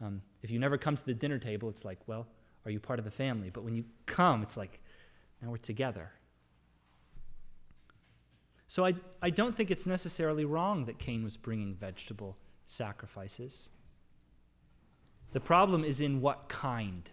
Um, 0.00 0.20
if 0.42 0.50
you 0.50 0.58
never 0.58 0.78
come 0.78 0.96
to 0.96 1.04
the 1.04 1.14
dinner 1.14 1.38
table, 1.38 1.68
it's 1.68 1.84
like, 1.84 1.98
well, 2.06 2.26
are 2.64 2.70
you 2.70 2.80
part 2.80 2.98
of 2.98 3.04
the 3.04 3.10
family? 3.10 3.50
But 3.50 3.64
when 3.64 3.74
you 3.74 3.84
come, 4.06 4.42
it's 4.42 4.56
like, 4.56 4.80
now 5.42 5.50
we're 5.50 5.56
together. 5.56 6.10
So 8.68 8.84
I, 8.84 8.94
I 9.22 9.30
don't 9.30 9.56
think 9.56 9.70
it's 9.70 9.86
necessarily 9.86 10.44
wrong 10.44 10.84
that 10.86 10.98
Cain 10.98 11.22
was 11.22 11.36
bringing 11.36 11.74
vegetable 11.74 12.36
sacrifices. 12.66 13.70
The 15.32 15.40
problem 15.40 15.84
is 15.84 16.00
in 16.00 16.20
what 16.20 16.48
kind. 16.48 17.08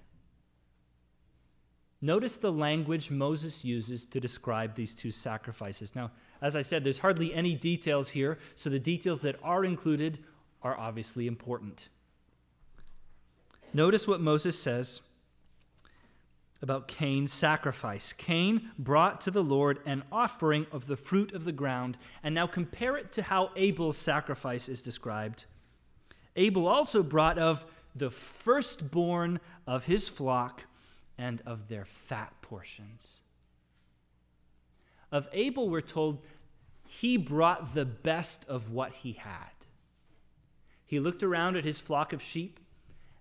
Notice 2.01 2.36
the 2.38 2.51
language 2.51 3.12
Moses 3.12 3.63
uses 3.63 4.05
to 4.07 4.19
describe 4.19 4.75
these 4.75 4.93
two 4.93 5.12
sacrifices. 5.12 5.95
Now, 5.95 6.12
as 6.41 6.55
I 6.55 6.62
said, 6.62 6.83
there's 6.83 6.99
hardly 6.99 7.33
any 7.33 7.55
details 7.55 8.09
here, 8.09 8.39
so 8.55 8.69
the 8.69 8.79
details 8.79 9.21
that 9.21 9.38
are 9.41 9.63
included 9.63 10.19
are 10.62 10.77
obviously 10.77 11.27
important. 11.27 11.88
Notice 13.73 14.07
what 14.07 14.19
Moses 14.19 14.59
says 14.59 15.01
about 16.63 16.88
Cain's 16.88 17.34
sacrifice. 17.34 18.13
Cain 18.13 18.71
brought 18.80 19.21
to 19.21 19.30
the 19.30 19.43
Lord 19.43 19.80
an 19.86 20.02
offering 20.12 20.65
of 20.71 20.88
the 20.88 20.95
fruit 20.95 21.34
of 21.34 21.43
the 21.43 21.52
ground, 21.52 21.97
and 22.23 22.34
now 22.34 22.47
compare 22.47 22.95
it 22.95 23.12
to 23.12 23.21
how 23.21 23.52
Abel's 23.56 23.97
sacrifice 23.97 24.69
is 24.69 24.82
described. 24.82 25.45
Abel 26.38 26.67
also 26.67 27.04
brought 27.04 27.38
of 27.38 27.65
the 27.93 28.10
firstborn 28.10 29.39
of 29.67 29.84
his 29.84 30.08
flock 30.08 30.63
and 31.17 31.41
of 31.45 31.67
their 31.67 31.86
fat 31.86 32.34
portions. 32.41 33.21
Of 35.12 35.28
Abel, 35.34 35.69
we're 35.69 35.82
told 35.82 36.23
he 36.88 37.17
brought 37.17 37.76
the 37.76 37.86
best 37.86 38.47
of 38.47 38.71
what 38.71 38.93
he 38.93 39.13
had. 39.13 39.52
He 40.86 40.99
looked 40.99 41.23
around 41.23 41.56
at 41.56 41.65
his 41.65 41.80
flock 41.80 42.13
of 42.13 42.21
sheep 42.21 42.60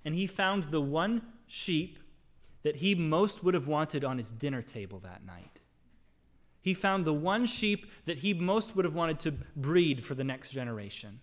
and 0.04 0.14
he 0.14 0.26
found 0.26 0.64
the 0.64 0.80
one 0.80 1.22
sheep 1.46 1.98
that 2.62 2.76
he 2.76 2.94
most 2.94 3.42
would 3.42 3.54
have 3.54 3.66
wanted 3.66 4.04
on 4.04 4.18
his 4.18 4.30
dinner 4.30 4.62
table 4.62 4.98
that 5.00 5.24
night. 5.24 5.60
He 6.60 6.74
found 6.74 7.04
the 7.04 7.12
one 7.12 7.46
sheep 7.46 7.90
that 8.04 8.18
he 8.18 8.34
most 8.34 8.76
would 8.76 8.84
have 8.84 8.94
wanted 8.94 9.18
to 9.20 9.32
breed 9.56 10.04
for 10.04 10.14
the 10.14 10.24
next 10.24 10.50
generation. 10.50 11.20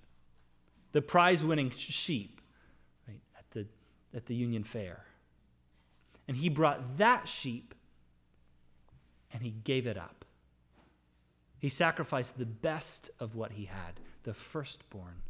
The 0.92 1.02
prize 1.02 1.44
winning 1.44 1.70
sheep 1.70 2.42
right, 3.08 3.22
at, 3.38 3.50
the, 3.52 3.66
at 4.14 4.26
the 4.26 4.36
Union 4.36 4.64
Fair. 4.64 5.06
And 6.28 6.36
he 6.36 6.50
brought 6.50 6.98
that 6.98 7.28
sheep 7.28 7.74
and 9.32 9.42
he 9.42 9.52
gave 9.52 9.88
it 9.88 9.98
up. 9.98 10.26
He 11.58 11.70
sacrificed 11.70 12.38
the 12.38 12.46
best 12.46 13.10
of 13.20 13.36
what 13.36 13.54
he 13.54 13.66
had, 13.66 14.00
the 14.24 14.34
firstborn. 14.34 15.22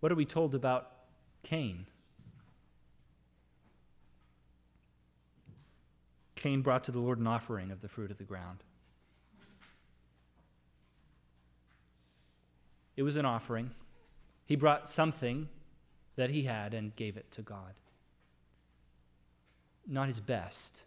What 0.00 0.12
are 0.12 0.16
we 0.16 0.24
told 0.24 0.54
about 0.54 0.90
Cain? 1.42 1.86
Cain 6.36 6.62
brought 6.62 6.84
to 6.84 6.92
the 6.92 7.00
Lord 7.00 7.18
an 7.18 7.26
offering 7.26 7.70
of 7.70 7.80
the 7.80 7.88
fruit 7.88 8.10
of 8.10 8.18
the 8.18 8.24
ground. 8.24 8.62
It 12.96 13.02
was 13.02 13.16
an 13.16 13.26
offering. 13.26 13.72
He 14.46 14.54
brought 14.54 14.88
something 14.88 15.48
that 16.14 16.30
he 16.30 16.42
had 16.42 16.72
and 16.72 16.94
gave 16.94 17.16
it 17.16 17.30
to 17.32 17.42
God 17.42 17.74
not 19.86 20.06
his 20.08 20.20
best. 20.20 20.82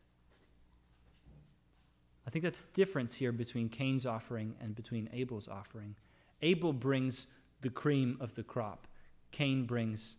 I 2.28 2.30
think 2.30 2.44
that's 2.44 2.62
the 2.62 2.74
difference 2.74 3.16
here 3.16 3.32
between 3.32 3.70
Cain's 3.70 4.06
offering 4.06 4.56
and 4.62 4.76
between 4.76 5.10
Abel's 5.14 5.48
offering. 5.48 5.96
Abel 6.42 6.74
brings 6.74 7.28
the 7.62 7.70
cream 7.70 8.18
of 8.20 8.36
the 8.36 8.44
crop, 8.44 8.88
Cain 9.32 9.66
brings 9.66 10.18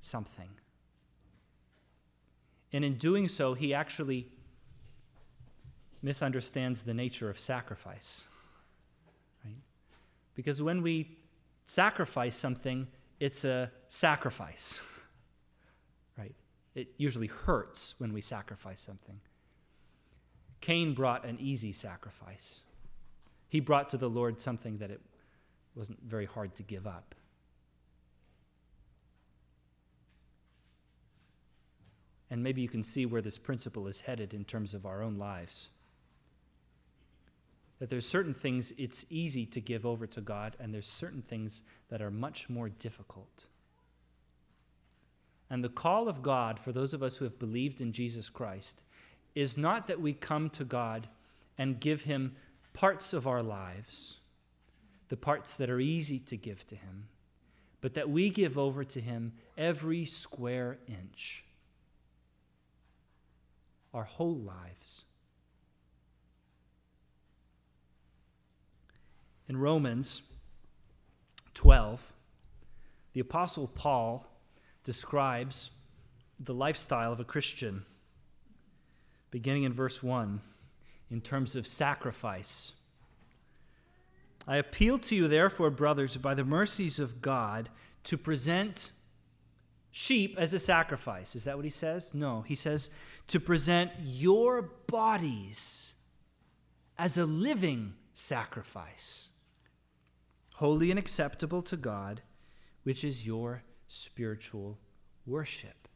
something. 0.00 0.50
And 2.72 2.84
in 2.84 2.94
doing 2.94 3.28
so, 3.28 3.54
he 3.54 3.72
actually 3.74 4.28
misunderstands 6.02 6.82
the 6.82 6.94
nature 6.94 7.30
of 7.30 7.38
sacrifice. 7.38 8.24
Right? 9.44 9.56
Because 10.34 10.62
when 10.62 10.82
we 10.82 11.16
sacrifice 11.64 12.36
something, 12.36 12.86
it's 13.20 13.44
a 13.44 13.70
sacrifice. 13.88 14.80
Right? 16.16 16.34
It 16.74 16.88
usually 16.96 17.28
hurts 17.28 17.94
when 17.98 18.12
we 18.12 18.20
sacrifice 18.20 18.80
something. 18.80 19.20
Cain 20.60 20.94
brought 20.94 21.24
an 21.24 21.38
easy 21.38 21.70
sacrifice. 21.70 22.62
He 23.48 23.60
brought 23.60 23.88
to 23.90 23.96
the 23.96 24.10
Lord 24.10 24.40
something 24.40 24.78
that 24.78 24.90
it 24.90 25.00
wasn't 25.76 26.00
very 26.02 26.26
hard 26.26 26.56
to 26.56 26.64
give 26.64 26.88
up. 26.88 27.14
And 32.30 32.42
maybe 32.42 32.60
you 32.60 32.68
can 32.68 32.82
see 32.82 33.06
where 33.06 33.22
this 33.22 33.38
principle 33.38 33.86
is 33.86 34.00
headed 34.00 34.34
in 34.34 34.44
terms 34.44 34.74
of 34.74 34.84
our 34.84 35.02
own 35.02 35.16
lives. 35.16 35.70
That 37.78 37.88
there's 37.88 38.06
certain 38.06 38.34
things 38.34 38.72
it's 38.76 39.06
easy 39.08 39.46
to 39.46 39.60
give 39.60 39.86
over 39.86 40.06
to 40.08 40.20
God, 40.20 40.56
and 40.58 40.74
there's 40.74 40.88
certain 40.88 41.22
things 41.22 41.62
that 41.88 42.02
are 42.02 42.10
much 42.10 42.48
more 42.48 42.68
difficult. 42.68 43.46
And 45.50 45.64
the 45.64 45.68
call 45.68 46.08
of 46.08 46.22
God 46.22 46.58
for 46.58 46.72
those 46.72 46.92
of 46.92 47.02
us 47.02 47.16
who 47.16 47.24
have 47.24 47.38
believed 47.38 47.80
in 47.80 47.92
Jesus 47.92 48.28
Christ 48.28 48.82
is 49.34 49.56
not 49.56 49.86
that 49.86 50.00
we 50.00 50.12
come 50.12 50.50
to 50.50 50.64
God 50.64 51.08
and 51.56 51.80
give 51.80 52.02
Him 52.02 52.34
parts 52.72 53.12
of 53.12 53.26
our 53.26 53.42
lives, 53.42 54.16
the 55.08 55.16
parts 55.16 55.56
that 55.56 55.70
are 55.70 55.80
easy 55.80 56.18
to 56.20 56.36
give 56.36 56.66
to 56.66 56.76
Him, 56.76 57.08
but 57.80 57.94
that 57.94 58.10
we 58.10 58.30
give 58.30 58.58
over 58.58 58.84
to 58.84 59.00
Him 59.00 59.32
every 59.56 60.04
square 60.04 60.78
inch, 60.86 61.44
our 63.92 64.04
whole 64.04 64.36
lives. 64.36 65.04
In 69.48 69.56
Romans 69.56 70.22
12, 71.54 72.12
the 73.14 73.20
Apostle 73.20 73.66
Paul 73.66 74.26
describes 74.84 75.70
the 76.38 76.54
lifestyle 76.54 77.12
of 77.12 77.20
a 77.20 77.24
Christian, 77.24 77.84
beginning 79.30 79.64
in 79.64 79.72
verse 79.72 80.02
1, 80.02 80.40
in 81.10 81.20
terms 81.20 81.56
of 81.56 81.66
sacrifice. 81.66 82.74
I 84.46 84.56
appeal 84.56 84.98
to 85.00 85.16
you, 85.16 85.28
therefore, 85.28 85.70
brothers, 85.70 86.16
by 86.16 86.34
the 86.34 86.44
mercies 86.44 86.98
of 86.98 87.20
God, 87.20 87.70
to 88.04 88.16
present 88.16 88.90
sheep 89.90 90.36
as 90.38 90.54
a 90.54 90.58
sacrifice. 90.58 91.34
Is 91.34 91.44
that 91.44 91.56
what 91.56 91.64
he 91.64 91.70
says? 91.70 92.14
No. 92.14 92.42
He 92.42 92.54
says 92.54 92.88
to 93.28 93.38
present 93.38 93.92
your 94.02 94.62
bodies 94.86 95.94
as 96.98 97.16
a 97.18 97.24
living 97.24 97.94
sacrifice, 98.14 99.28
holy 100.54 100.90
and 100.90 100.98
acceptable 100.98 101.62
to 101.62 101.76
God, 101.76 102.22
which 102.82 103.04
is 103.04 103.26
your 103.26 103.62
spiritual 103.86 104.78
worship. 105.26 105.88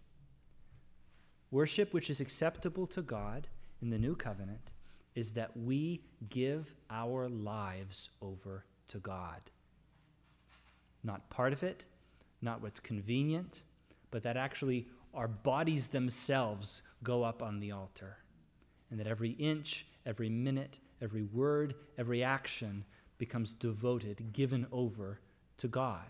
Worship 1.51 1.93
which 1.93 2.11
is 2.11 2.21
acceptable 2.21 2.87
to 2.89 3.03
God 3.03 3.49
in 3.81 3.91
the 3.91 3.99
new 3.99 4.15
covenant 4.15 4.71
is 5.15 5.33
that 5.33 5.57
we 5.57 6.03
give 6.29 6.75
our 6.91 7.29
lives 7.29 8.11
over 8.21 8.65
to 8.89 8.99
God. 8.99 9.41
Not 11.03 11.29
part 11.31 11.53
of 11.53 11.63
it, 11.63 11.85
not 12.41 12.63
what's 12.63 12.81
convenient, 12.81 13.63
but 14.11 14.23
that 14.23 14.37
actually 14.37 14.87
our 15.15 15.29
bodies 15.29 15.89
themselves 15.89 16.83
go 17.03 17.23
up 17.23 17.43
on 17.43 17.61
the 17.61 17.73
altar. 17.73 18.17
And 18.91 18.99
that 19.01 19.07
every 19.07 19.31
inch, 19.31 19.87
every 20.07 20.29
minute, 20.29 20.79
every 21.01 21.23
word, 21.23 21.75
every 21.99 22.23
action 22.23 22.85
becomes 23.19 23.55
devoted, 23.55 24.33
given 24.33 24.67
over 24.73 25.21
to 25.59 25.69
God. 25.69 26.09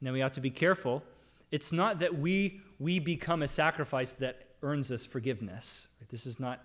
Now 0.00 0.12
we 0.12 0.22
ought 0.22 0.34
to 0.34 0.40
be 0.40 0.50
careful. 0.50 1.02
It's 1.50 1.72
not 1.72 2.00
that 2.00 2.18
we, 2.18 2.60
we 2.78 2.98
become 2.98 3.42
a 3.42 3.48
sacrifice 3.48 4.14
that 4.14 4.48
earns 4.62 4.90
us 4.90 5.06
forgiveness. 5.06 5.86
This 6.10 6.26
is 6.26 6.40
not 6.40 6.64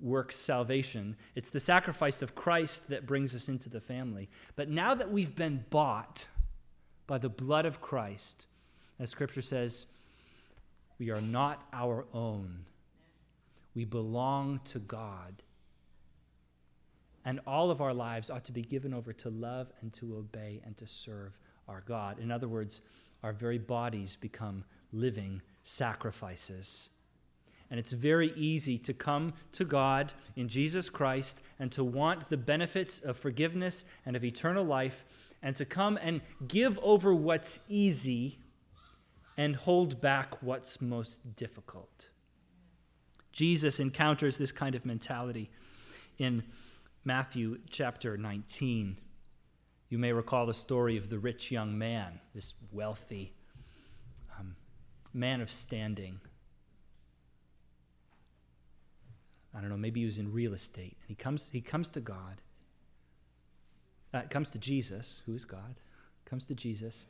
works 0.00 0.36
salvation. 0.36 1.16
It's 1.34 1.50
the 1.50 1.60
sacrifice 1.60 2.22
of 2.22 2.34
Christ 2.34 2.88
that 2.88 3.06
brings 3.06 3.34
us 3.34 3.48
into 3.48 3.68
the 3.68 3.80
family. 3.80 4.28
But 4.56 4.68
now 4.68 4.94
that 4.94 5.10
we've 5.10 5.34
been 5.34 5.64
bought 5.70 6.26
by 7.06 7.18
the 7.18 7.28
blood 7.28 7.66
of 7.66 7.80
Christ, 7.80 8.46
as 9.00 9.10
Scripture 9.10 9.42
says, 9.42 9.86
we 11.00 11.10
are 11.10 11.20
not 11.22 11.66
our 11.72 12.04
own. 12.12 12.66
We 13.74 13.86
belong 13.86 14.60
to 14.64 14.78
God. 14.78 15.42
And 17.24 17.40
all 17.46 17.70
of 17.70 17.80
our 17.80 17.94
lives 17.94 18.28
ought 18.28 18.44
to 18.44 18.52
be 18.52 18.62
given 18.62 18.92
over 18.92 19.14
to 19.14 19.30
love 19.30 19.72
and 19.80 19.92
to 19.94 20.16
obey 20.16 20.60
and 20.64 20.76
to 20.76 20.86
serve 20.86 21.38
our 21.68 21.82
God. 21.86 22.18
In 22.18 22.30
other 22.30 22.48
words, 22.48 22.82
our 23.22 23.32
very 23.32 23.58
bodies 23.58 24.14
become 24.14 24.62
living 24.92 25.40
sacrifices. 25.62 26.90
And 27.70 27.80
it's 27.80 27.92
very 27.92 28.32
easy 28.36 28.76
to 28.78 28.92
come 28.92 29.32
to 29.52 29.64
God 29.64 30.12
in 30.36 30.48
Jesus 30.48 30.90
Christ 30.90 31.40
and 31.58 31.72
to 31.72 31.82
want 31.82 32.28
the 32.28 32.36
benefits 32.36 33.00
of 33.00 33.16
forgiveness 33.16 33.86
and 34.04 34.16
of 34.16 34.24
eternal 34.24 34.64
life 34.64 35.04
and 35.42 35.56
to 35.56 35.64
come 35.64 35.98
and 36.02 36.20
give 36.46 36.78
over 36.82 37.14
what's 37.14 37.60
easy 37.68 38.38
and 39.40 39.56
hold 39.56 40.02
back 40.02 40.42
what's 40.42 40.82
most 40.82 41.34
difficult. 41.34 42.10
Jesus 43.32 43.80
encounters 43.80 44.36
this 44.36 44.52
kind 44.52 44.74
of 44.74 44.84
mentality 44.84 45.50
in 46.18 46.42
Matthew 47.06 47.56
chapter 47.70 48.18
19. 48.18 48.98
You 49.88 49.98
may 49.98 50.12
recall 50.12 50.44
the 50.44 50.52
story 50.52 50.98
of 50.98 51.08
the 51.08 51.18
rich 51.18 51.50
young 51.50 51.78
man, 51.78 52.20
this 52.34 52.52
wealthy 52.70 53.32
um, 54.38 54.56
man 55.14 55.40
of 55.40 55.50
standing. 55.50 56.20
I 59.56 59.62
don't 59.62 59.70
know, 59.70 59.78
maybe 59.78 60.00
he 60.00 60.06
was 60.06 60.18
in 60.18 60.30
real 60.30 60.52
estate. 60.52 60.98
And 61.00 61.08
he 61.08 61.14
comes, 61.14 61.48
he 61.48 61.62
comes 61.62 61.88
to 61.92 62.00
God, 62.00 62.42
uh, 64.12 64.20
comes 64.28 64.50
to 64.50 64.58
Jesus, 64.58 65.22
who 65.24 65.32
is 65.32 65.46
God, 65.46 65.76
comes 66.26 66.46
to 66.48 66.54
Jesus, 66.54 67.06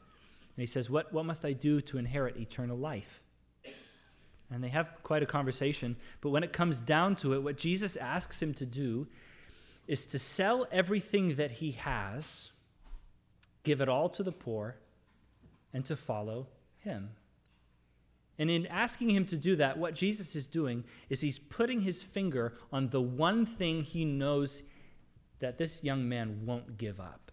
and 0.56 0.62
he 0.62 0.66
says, 0.66 0.90
what, 0.90 1.12
what 1.12 1.24
must 1.24 1.44
I 1.44 1.52
do 1.52 1.80
to 1.82 1.98
inherit 1.98 2.36
eternal 2.36 2.76
life? 2.76 3.22
And 4.52 4.64
they 4.64 4.68
have 4.68 4.90
quite 5.02 5.22
a 5.22 5.26
conversation, 5.26 5.96
but 6.20 6.30
when 6.30 6.42
it 6.42 6.52
comes 6.52 6.80
down 6.80 7.14
to 7.16 7.34
it, 7.34 7.42
what 7.42 7.56
Jesus 7.56 7.96
asks 7.96 8.42
him 8.42 8.52
to 8.54 8.66
do 8.66 9.06
is 9.86 10.06
to 10.06 10.18
sell 10.18 10.66
everything 10.72 11.36
that 11.36 11.52
he 11.52 11.72
has, 11.72 12.50
give 13.62 13.80
it 13.80 13.88
all 13.88 14.08
to 14.08 14.22
the 14.22 14.32
poor, 14.32 14.76
and 15.72 15.84
to 15.84 15.96
follow 15.96 16.48
him. 16.78 17.10
And 18.38 18.50
in 18.50 18.66
asking 18.66 19.10
him 19.10 19.26
to 19.26 19.36
do 19.36 19.56
that, 19.56 19.78
what 19.78 19.94
Jesus 19.94 20.34
is 20.34 20.46
doing 20.46 20.84
is 21.10 21.20
he's 21.20 21.38
putting 21.38 21.82
his 21.82 22.02
finger 22.02 22.54
on 22.72 22.88
the 22.88 23.00
one 23.00 23.44
thing 23.44 23.82
he 23.82 24.04
knows 24.04 24.62
that 25.40 25.58
this 25.58 25.84
young 25.84 26.08
man 26.08 26.46
won't 26.46 26.78
give 26.78 27.00
up. 27.00 27.29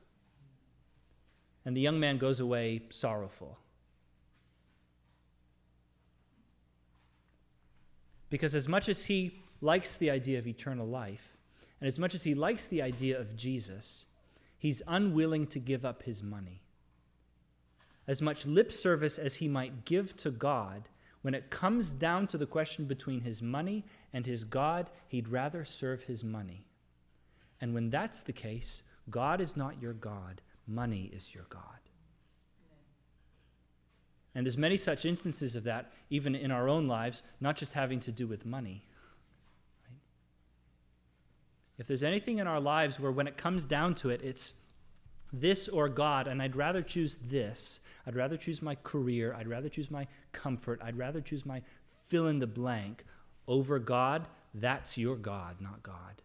And 1.67 1.75
the 1.75 1.81
young 1.81 1.99
man 1.99 2.17
goes 2.17 2.39
away 2.39 2.83
sorrowful. 2.87 3.57
Because 8.29 8.55
as 8.55 8.69
much 8.69 8.87
as 8.87 9.03
he 9.03 9.41
likes 9.59 9.97
the 9.97 10.09
idea 10.09 10.39
of 10.39 10.47
eternal 10.47 10.87
life, 10.87 11.35
and 11.81 11.87
as 11.89 11.99
much 11.99 12.15
as 12.15 12.23
he 12.23 12.33
likes 12.33 12.67
the 12.67 12.81
idea 12.81 13.19
of 13.19 13.35
Jesus, 13.35 14.05
he's 14.57 14.81
unwilling 14.87 15.45
to 15.47 15.59
give 15.59 15.83
up 15.83 16.03
his 16.03 16.23
money. 16.23 16.61
As 18.07 18.21
much 18.21 18.45
lip 18.45 18.71
service 18.71 19.19
as 19.19 19.35
he 19.35 19.49
might 19.49 19.83
give 19.83 20.15
to 20.15 20.31
God, 20.31 20.87
when 21.21 21.33
it 21.33 21.49
comes 21.49 21.93
down 21.93 22.27
to 22.27 22.37
the 22.37 22.45
question 22.45 22.85
between 22.85 23.19
his 23.19 23.41
money 23.41 23.83
and 24.13 24.25
his 24.25 24.45
God, 24.45 24.89
he'd 25.09 25.27
rather 25.27 25.65
serve 25.65 26.03
his 26.03 26.23
money. 26.23 26.65
And 27.59 27.73
when 27.73 27.89
that's 27.89 28.21
the 28.21 28.31
case, 28.31 28.83
God 29.09 29.41
is 29.41 29.57
not 29.57 29.81
your 29.81 29.91
God, 29.91 30.41
money 30.67 31.09
is 31.13 31.33
your 31.33 31.45
God. 31.49 31.61
And 34.35 34.45
there's 34.45 34.57
many 34.57 34.77
such 34.77 35.05
instances 35.05 35.55
of 35.55 35.63
that, 35.63 35.91
even 36.09 36.35
in 36.35 36.51
our 36.51 36.69
own 36.69 36.87
lives, 36.87 37.23
not 37.39 37.55
just 37.55 37.73
having 37.73 37.99
to 38.01 38.11
do 38.11 38.27
with 38.27 38.45
money. 38.45 38.83
If 41.79 41.87
there's 41.87 42.03
anything 42.03 42.39
in 42.39 42.47
our 42.47 42.59
lives 42.59 42.99
where 42.99 43.11
when 43.11 43.27
it 43.27 43.37
comes 43.37 43.65
down 43.65 43.95
to 43.95 44.09
it, 44.09 44.21
it's 44.23 44.53
this 45.33 45.67
or 45.67 45.89
God, 45.89 46.27
and 46.27 46.41
I'd 46.41 46.55
rather 46.55 46.81
choose 46.81 47.15
this, 47.15 47.79
I'd 48.05 48.15
rather 48.15 48.37
choose 48.37 48.61
my 48.61 48.75
career, 48.75 49.33
I'd 49.33 49.47
rather 49.47 49.69
choose 49.69 49.91
my 49.91 50.07
comfort, 50.31 50.79
I'd 50.83 50.97
rather 50.97 51.21
choose 51.21 51.45
my 51.45 51.61
fill 52.07 52.27
in 52.27 52.39
the 52.39 52.47
blank 52.47 53.03
over 53.47 53.79
God, 53.79 54.27
that's 54.53 54.97
your 54.97 55.15
God, 55.15 55.57
not 55.59 55.83
God. 55.83 56.21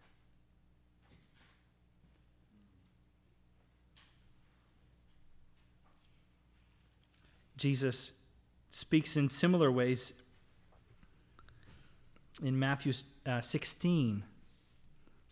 Jesus 7.63 8.11
speaks 8.71 9.15
in 9.15 9.29
similar 9.29 9.71
ways 9.71 10.11
in 12.43 12.59
Matthew 12.59 12.91
uh, 13.25 13.39
16. 13.39 14.25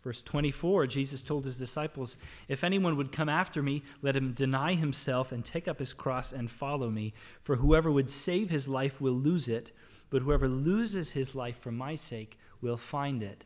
Verse 0.02 0.22
24, 0.22 0.86
Jesus 0.86 1.20
told 1.20 1.44
his 1.44 1.58
disciples, 1.58 2.16
If 2.48 2.64
anyone 2.64 2.96
would 2.96 3.12
come 3.12 3.28
after 3.28 3.62
me, 3.62 3.82
let 4.00 4.16
him 4.16 4.32
deny 4.32 4.72
himself 4.72 5.30
and 5.30 5.44
take 5.44 5.68
up 5.68 5.78
his 5.78 5.92
cross 5.92 6.32
and 6.32 6.50
follow 6.50 6.88
me. 6.88 7.12
For 7.42 7.56
whoever 7.56 7.92
would 7.92 8.08
save 8.08 8.48
his 8.48 8.66
life 8.66 8.98
will 8.98 9.12
lose 9.12 9.46
it, 9.46 9.70
but 10.08 10.22
whoever 10.22 10.48
loses 10.48 11.10
his 11.10 11.34
life 11.34 11.58
for 11.58 11.70
my 11.70 11.96
sake 11.96 12.38
will 12.62 12.78
find 12.78 13.22
it. 13.22 13.44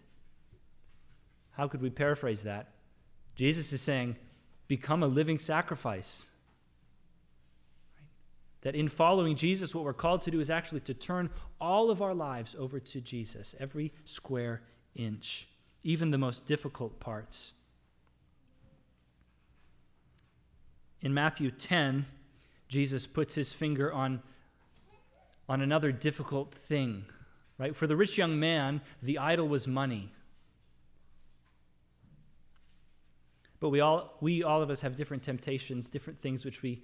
How 1.51 1.67
could 1.67 1.83
we 1.83 1.91
paraphrase 1.91 2.45
that? 2.45 2.69
Jesus 3.35 3.73
is 3.73 3.83
saying, 3.83 4.15
Become 4.69 5.03
a 5.03 5.09
living 5.09 5.41
sacrifice. 5.41 6.27
That 8.67 8.75
in 8.75 8.89
following 8.89 9.37
Jesus, 9.37 9.77
what 9.77 9.85
we're 9.85 9.93
called 9.93 10.23
to 10.23 10.33
do 10.33 10.41
is 10.41 10.51
actually 10.51 10.81
to 10.81 10.95
turn 10.95 11.31
all 11.61 11.89
of 11.89 12.03
our 12.03 12.15
lives 12.15 12.57
over 12.59 12.81
to 12.81 13.01
Jesus, 13.01 13.55
every 13.61 13.93
square 14.05 14.61
inch 14.97 15.47
even 15.85 16.11
the 16.11 16.19
most 16.19 16.47
difficult 16.47 16.99
parts. 16.99 17.53
In 21.01 21.15
Matthew 21.15 21.53
10, 21.53 22.07
Jesus 22.67 23.07
puts 23.07 23.37
his 23.37 23.53
finger 23.53 23.93
on, 23.93 24.21
on 25.49 25.61
another 25.61 25.93
difficult 25.93 26.53
thing, 26.53 27.05
right? 27.59 27.77
For 27.77 27.87
the 27.87 27.95
rich 27.95 28.19
young 28.19 28.41
man, 28.41 28.81
the 29.01 29.19
idol 29.19 29.47
was 29.47 29.69
money. 29.69 30.11
But 33.61 33.69
we 33.69 33.79
all, 33.79 34.17
we 34.21 34.43
all 34.43 34.61
of 34.61 34.71
us 34.71 34.81
have 34.81 34.97
different 34.97 35.23
temptations, 35.23 35.89
different 35.89 36.19
things 36.19 36.45
which 36.45 36.63
we 36.63 36.83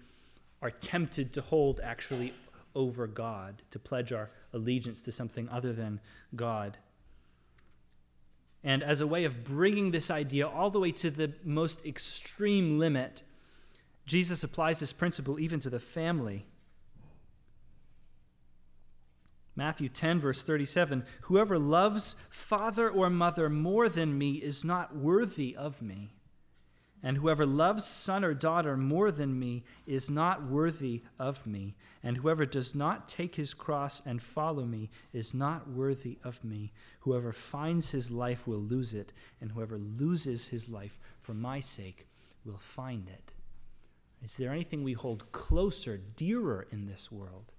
are 0.63 0.71
tempted 0.71 1.33
to 1.35 1.43
hold 1.43 1.81
actually 1.83 2.33
over 2.75 3.07
God, 3.07 3.63
to 3.71 3.79
pledge 3.79 4.13
our 4.13 4.31
allegiance 4.53 5.03
to 5.03 5.13
something 5.13 5.49
other 5.49 5.73
than 5.73 6.01
God. 6.35 6.79
And 8.65 8.83
as 8.83 9.01
a 9.01 9.07
way 9.07 9.25
of 9.25 9.45
bringing 9.45 9.91
this 9.91 10.11
idea 10.11 10.49
all 10.49 10.71
the 10.71 10.79
way 10.79 10.93
to 10.93 11.11
the 11.11 11.33
most 11.45 11.85
extreme 11.85 12.79
limit, 12.79 13.23
Jesus 14.07 14.45
applies 14.45 14.81
this 14.81 14.93
principle 14.93 15.41
even 15.41 15.59
to 15.61 15.71
the 15.71 15.81
family. 15.81 16.47
Matthew 19.55 19.89
10, 19.89 20.21
verse 20.21 20.43
37 20.43 21.05
Whoever 21.23 21.59
loves 21.59 22.17
father 22.31 22.89
or 22.89 23.11
mother 23.11 23.51
more 23.51 23.89
than 23.89 24.17
me 24.17 24.35
is 24.35 24.65
not 24.65 24.97
worthy 24.97 25.55
of 25.57 25.83
me. 25.83 26.13
And 27.03 27.17
whoever 27.17 27.45
loves 27.45 27.85
son 27.85 28.25
or 28.25 28.33
daughter 28.33 28.77
more 28.77 29.11
than 29.11 29.39
me 29.39 29.65
is 29.87 30.09
not 30.09 30.47
worthy 30.47 31.03
of 31.19 31.45
me. 31.47 31.75
And 32.03 32.17
whoever 32.17 32.47
does 32.47 32.75
not 32.75 33.09
take 33.09 33.35
his 33.35 33.55
cross 33.55 34.01
and 34.07 34.23
follow 34.23 34.65
me 34.65 34.89
is 35.13 35.35
not 35.35 35.69
worthy 35.69 36.19
of 36.23 36.45
me. 36.45 36.73
Whoever 37.01 37.33
finds 37.33 37.91
his 37.91 38.13
life 38.13 38.47
will 38.47 38.61
lose 38.61 38.95
it, 38.95 39.13
and 39.41 39.51
whoever 39.51 39.79
loses 39.79 40.49
his 40.49 40.69
life 40.69 41.01
for 41.21 41.35
my 41.35 41.59
sake 41.59 42.07
will 42.45 42.59
find 42.59 43.09
it. 43.09 43.33
Is 44.23 44.37
there 44.37 44.53
anything 44.53 44.85
we 44.85 44.93
hold 44.93 45.33
closer, 45.33 45.97
dearer 45.97 46.69
in 46.71 46.87
this 46.87 47.11
world 47.11 47.51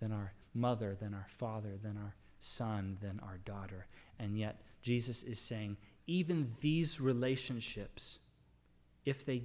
than 0.00 0.12
our 0.12 0.34
mother, 0.52 0.94
than 0.94 1.14
our 1.14 1.26
father, 1.38 1.78
than 1.82 1.96
our 1.96 2.14
son, 2.38 2.98
than 3.00 3.20
our 3.20 3.38
daughter? 3.38 3.86
And 4.18 4.36
yet, 4.36 4.60
Jesus 4.82 5.22
is 5.22 5.38
saying, 5.38 5.78
even 6.06 6.50
these 6.60 7.00
relationships 7.00 8.18
if 9.04 9.24
they 9.24 9.42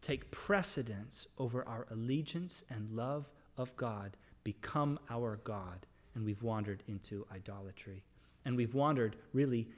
take 0.00 0.30
precedence 0.30 1.26
over 1.38 1.66
our 1.66 1.86
allegiance 1.90 2.64
and 2.70 2.90
love 2.90 3.30
of 3.56 3.74
God, 3.76 4.16
become 4.44 4.98
our 5.10 5.40
God, 5.44 5.86
and 6.14 6.24
we've 6.24 6.42
wandered 6.42 6.82
into 6.88 7.26
idolatry. 7.32 8.02
And 8.44 8.56
we've 8.56 8.74
wandered 8.74 9.16
really 9.32 9.68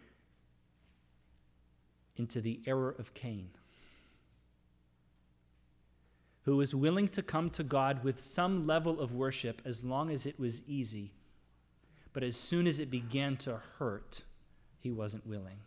into 2.17 2.41
the 2.41 2.61
error 2.67 2.95
of 2.99 3.15
Cain, 3.15 3.49
who 6.43 6.57
was 6.57 6.75
willing 6.75 7.09
to 7.09 7.23
come 7.23 7.51
to 7.51 7.65
God 7.65 8.05
with 8.05 8.21
some 8.21 8.65
level 8.65 9.01
of 9.01 9.15
worship 9.15 9.63
as 9.65 9.83
long 9.83 10.11
as 10.11 10.27
it 10.27 10.39
was 10.39 10.63
easy. 10.69 11.13
But 12.13 12.23
as 12.23 12.37
soon 12.37 12.67
as 12.67 12.81
it 12.81 12.91
began 12.91 13.37
to 13.39 13.61
hurt, 13.79 14.23
he 14.79 14.91
wasn't 14.91 15.27
willing. 15.27 15.59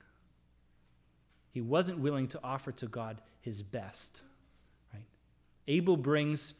He 1.53 1.61
wasn't 1.61 1.99
willing 1.99 2.27
to 2.29 2.39
offer 2.43 2.71
to 2.73 2.87
God 2.87 3.21
his 3.41 3.61
best. 3.61 4.23
Right? 4.91 5.05
Abel 5.67 5.95
brings 5.95 6.55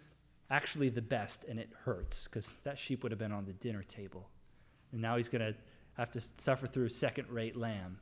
actually 0.51 0.89
the 0.89 1.01
best, 1.01 1.43
and 1.49 1.59
it 1.59 1.69
hurts 1.83 2.27
because 2.27 2.53
that 2.63 2.77
sheep 2.77 3.01
would 3.01 3.11
have 3.11 3.17
been 3.19 3.31
on 3.31 3.45
the 3.45 3.53
dinner 3.53 3.81
table. 3.81 4.29
And 4.91 5.01
now 5.01 5.17
he's 5.17 5.29
going 5.29 5.41
to 5.41 5.55
have 5.97 6.11
to 6.11 6.21
suffer 6.21 6.67
through 6.67 6.89
second 6.89 7.27
rate 7.29 7.57
lamb. 7.57 7.99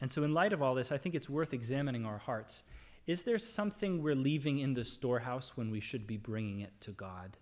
And 0.00 0.12
so, 0.12 0.22
in 0.22 0.32
light 0.32 0.52
of 0.52 0.62
all 0.62 0.76
this, 0.76 0.92
I 0.92 0.98
think 0.98 1.16
it's 1.16 1.28
worth 1.28 1.52
examining 1.52 2.06
our 2.06 2.18
hearts. 2.18 2.62
Is 3.08 3.24
there 3.24 3.38
something 3.38 4.00
we're 4.00 4.14
leaving 4.14 4.60
in 4.60 4.74
the 4.74 4.84
storehouse 4.84 5.56
when 5.56 5.72
we 5.72 5.80
should 5.80 6.06
be 6.06 6.16
bringing 6.16 6.60
it 6.60 6.72
to 6.82 6.92
God? 6.92 7.36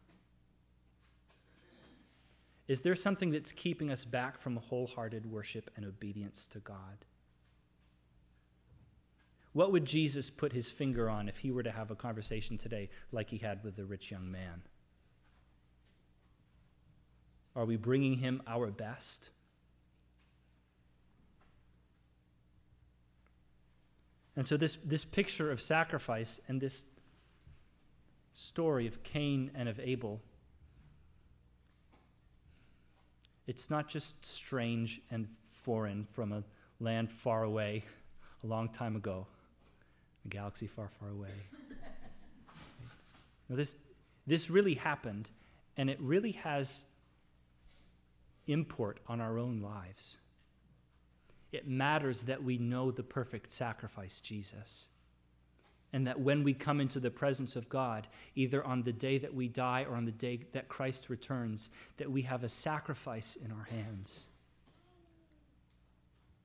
Is 2.68 2.82
there 2.82 2.96
something 2.96 3.30
that's 3.30 3.52
keeping 3.52 3.90
us 3.90 4.04
back 4.04 4.38
from 4.38 4.56
wholehearted 4.56 5.24
worship 5.24 5.70
and 5.76 5.84
obedience 5.84 6.46
to 6.48 6.58
God? 6.58 7.04
What 9.52 9.72
would 9.72 9.84
Jesus 9.84 10.30
put 10.30 10.52
his 10.52 10.70
finger 10.70 11.08
on 11.08 11.28
if 11.28 11.38
he 11.38 11.50
were 11.50 11.62
to 11.62 11.70
have 11.70 11.90
a 11.90 11.94
conversation 11.94 12.58
today 12.58 12.90
like 13.12 13.30
he 13.30 13.38
had 13.38 13.62
with 13.64 13.76
the 13.76 13.84
rich 13.84 14.10
young 14.10 14.30
man? 14.30 14.62
Are 17.54 17.64
we 17.64 17.76
bringing 17.76 18.18
him 18.18 18.42
our 18.46 18.70
best? 18.70 19.30
And 24.36 24.46
so, 24.46 24.58
this, 24.58 24.76
this 24.84 25.06
picture 25.06 25.50
of 25.50 25.62
sacrifice 25.62 26.38
and 26.48 26.60
this 26.60 26.84
story 28.34 28.86
of 28.86 29.02
Cain 29.02 29.50
and 29.54 29.68
of 29.70 29.80
Abel 29.80 30.20
It's 33.46 33.70
not 33.70 33.88
just 33.88 34.24
strange 34.24 35.00
and 35.10 35.28
foreign 35.52 36.06
from 36.12 36.32
a 36.32 36.42
land 36.80 37.10
far 37.10 37.44
away, 37.44 37.84
a 38.42 38.46
long 38.46 38.68
time 38.68 38.96
ago, 38.96 39.26
a 40.24 40.28
galaxy 40.28 40.66
far, 40.66 40.88
far 41.00 41.10
away. 41.10 41.30
now, 43.48 43.56
this, 43.56 43.76
this 44.26 44.50
really 44.50 44.74
happened, 44.74 45.30
and 45.76 45.88
it 45.88 46.00
really 46.00 46.32
has 46.32 46.84
import 48.46 49.00
on 49.06 49.20
our 49.20 49.38
own 49.38 49.60
lives. 49.60 50.18
It 51.52 51.68
matters 51.68 52.24
that 52.24 52.42
we 52.42 52.58
know 52.58 52.90
the 52.90 53.02
perfect 53.02 53.52
sacrifice, 53.52 54.20
Jesus 54.20 54.90
and 55.96 56.06
that 56.06 56.20
when 56.20 56.44
we 56.44 56.52
come 56.52 56.78
into 56.82 57.00
the 57.00 57.10
presence 57.10 57.56
of 57.56 57.70
God, 57.70 58.06
either 58.34 58.62
on 58.66 58.82
the 58.82 58.92
day 58.92 59.16
that 59.16 59.32
we 59.32 59.48
die 59.48 59.86
or 59.88 59.96
on 59.96 60.04
the 60.04 60.12
day 60.12 60.40
that 60.52 60.68
Christ 60.68 61.08
returns, 61.08 61.70
that 61.96 62.10
we 62.10 62.20
have 62.20 62.44
a 62.44 62.50
sacrifice 62.50 63.34
in 63.34 63.50
our 63.50 63.64
hands. 63.64 64.26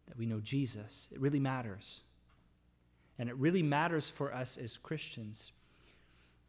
That 0.08 0.18
we 0.18 0.26
know 0.26 0.40
Jesus. 0.40 1.10
It 1.12 1.20
really 1.20 1.42
matters. 1.42 2.00
And 3.20 3.28
it 3.28 3.36
really 3.36 3.62
matters 3.62 4.10
for 4.10 4.34
us 4.34 4.56
as 4.56 4.78
Christians 4.78 5.52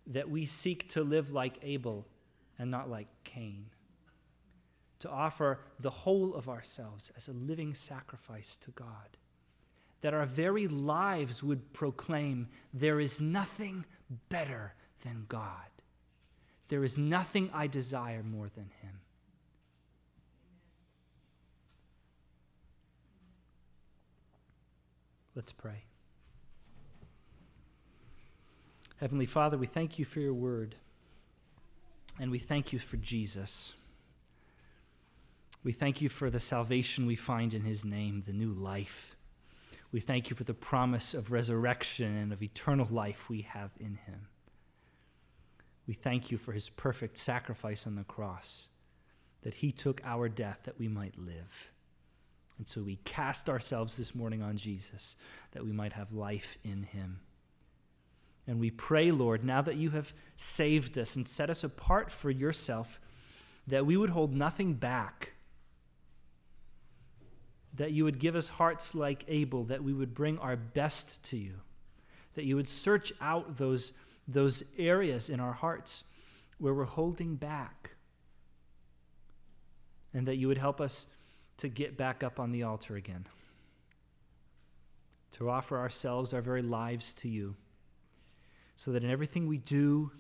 that 0.07 0.31
we 0.31 0.47
seek 0.47 0.89
to 0.91 1.03
live 1.03 1.33
like 1.33 1.59
Abel 1.65 2.07
and 2.57 2.71
not 2.71 2.89
like 2.89 3.09
Cain. 3.25 3.67
To 5.01 5.11
offer 5.11 5.59
the 5.81 5.91
whole 5.91 6.37
of 6.37 6.49
ourselves 6.49 7.11
as 7.17 7.27
a 7.27 7.33
living 7.33 7.75
sacrifice 7.75 8.57
to 8.59 8.71
God 8.71 9.17
that 10.03 10.15
our 10.15 10.27
very 10.27 10.69
lives 10.69 11.43
would 11.43 11.73
proclaim 11.73 12.49
there 12.75 13.01
is 13.01 13.21
nothing 13.21 13.85
better 14.29 14.75
than 15.05 15.25
God. 15.29 15.71
There 16.69 16.85
is 16.85 16.99
nothing 16.99 17.51
I 17.55 17.67
desire 17.67 18.23
more 18.23 18.49
than 18.55 18.71
Him. 18.83 19.01
Let's 25.35 25.53
pray. 25.53 25.85
Heavenly 29.01 29.27
Father, 29.27 29.57
we 29.57 29.67
thank 29.67 29.99
you 29.99 30.05
for 30.05 30.21
your 30.21 30.35
word, 30.35 30.75
and 32.21 32.31
we 32.31 32.39
thank 32.39 32.73
you 32.73 32.79
for 32.79 32.97
Jesus. 32.99 33.73
We 35.65 35.73
thank 35.73 36.01
you 36.01 36.09
for 36.09 36.29
the 36.29 36.41
salvation 36.41 37.07
we 37.07 37.17
find 37.17 37.55
in 37.55 37.63
his 37.63 37.85
name, 37.85 38.25
the 38.27 38.33
new 38.33 38.53
life. 38.53 39.17
We 39.93 40.01
thank 40.01 40.31
you 40.31 40.37
for 40.37 40.45
the 40.45 40.55
promise 40.55 41.13
of 41.13 41.31
resurrection 41.31 42.17
and 42.17 42.33
of 42.33 42.43
eternal 42.43 42.89
life 42.91 43.29
we 43.29 43.43
have 43.43 43.71
in 43.79 43.99
him. 44.07 44.29
We 45.87 45.93
thank 45.95 46.31
you 46.31 46.39
for 46.39 46.53
his 46.53 46.71
perfect 46.71 47.19
sacrifice 47.19 47.87
on 47.87 47.97
the 47.97 48.05
cross, 48.05 48.69
that 49.43 49.55
he 49.55 49.71
took 49.71 50.01
our 50.05 50.29
death 50.29 50.61
that 50.65 50.79
we 50.79 50.89
might 50.89 51.19
live. 51.19 51.73
And 52.57 52.67
so 52.67 52.81
we 52.81 53.01
cast 53.05 53.51
ourselves 53.51 53.97
this 53.97 54.15
morning 54.15 54.43
on 54.43 54.57
Jesus, 54.57 55.17
that 55.51 55.65
we 55.65 55.73
might 55.73 55.93
have 55.93 56.13
life 56.13 56.57
in 56.65 56.85
him. 56.85 57.21
And 58.47 58.59
we 58.61 58.71
pray, 58.71 59.11
Lord, 59.11 59.45
now 59.45 59.61
that 59.63 59.77
you 59.77 59.91
have 59.91 60.15
saved 60.37 60.97
us 60.97 61.17
and 61.17 61.29
set 61.29 61.51
us 61.51 61.65
apart 61.65 62.11
for 62.11 62.31
yourself, 62.31 62.99
that 63.67 63.85
we 63.85 63.97
would 63.97 64.11
hold 64.11 64.35
nothing 64.35 64.75
back 64.75 65.33
that 67.75 67.93
you 67.93 68.05
would 68.05 68.19
give 68.19 68.37
us 68.37 68.49
hearts 68.49 68.95
like 68.95 69.25
Abel, 69.29 69.65
that 69.65 69.83
we 69.83 69.93
would 69.93 70.15
bring 70.15 70.39
our 70.39 70.57
best 70.57 71.23
to 71.25 71.37
you, 71.37 71.55
that 72.35 72.45
you 72.45 72.57
would 72.57 72.69
search 72.69 73.13
out 73.21 73.57
those, 73.57 73.93
those 74.29 74.63
areas 74.79 75.31
in 75.31 75.41
our 75.41 75.53
hearts 75.53 76.05
where 76.59 76.75
we're 76.75 76.85
holding 76.85 77.37
back, 77.37 77.93
and 80.15 80.29
that 80.29 80.37
you 80.37 80.49
would 80.49 80.59
help 80.59 80.81
us 80.81 81.07
to 81.57 81.69
get 81.69 81.97
back 81.97 82.23
up 82.23 82.39
on 82.39 82.53
the 82.53 82.63
altar 82.63 82.97
again, 82.97 83.27
to 85.33 85.49
offer 85.49 85.79
ourselves, 85.79 86.35
our 86.35 86.43
very 86.43 86.63
lives 86.63 87.15
to 87.15 87.29
you, 87.29 87.57
so 88.77 88.93
that 88.93 89.03
in 89.03 89.11
everything 89.11 89.47
we 89.47 89.59
do, 89.59 90.11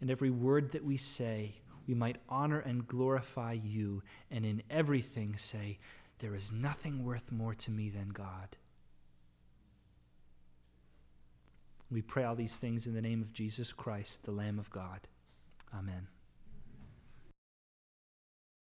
in 0.00 0.10
every 0.10 0.30
word 0.30 0.72
that 0.72 0.84
we 0.84 0.96
say, 0.96 1.54
we 1.86 1.94
might 1.94 2.16
honor 2.28 2.58
and 2.58 2.86
glorify 2.88 3.52
you, 3.52 4.02
and 4.30 4.44
in 4.44 4.62
everything 4.68 5.36
say, 5.38 5.78
there 6.18 6.34
is 6.34 6.52
nothing 6.52 7.04
worth 7.04 7.30
more 7.30 7.54
to 7.54 7.70
me 7.70 7.90
than 7.90 8.08
God. 8.08 8.56
We 11.90 12.02
pray 12.02 12.24
all 12.24 12.34
these 12.34 12.56
things 12.56 12.86
in 12.86 12.94
the 12.94 13.02
name 13.02 13.22
of 13.22 13.32
Jesus 13.32 13.72
Christ, 13.72 14.24
the 14.24 14.32
Lamb 14.32 14.58
of 14.58 14.70
God. 14.70 15.08
Amen. 15.76 16.08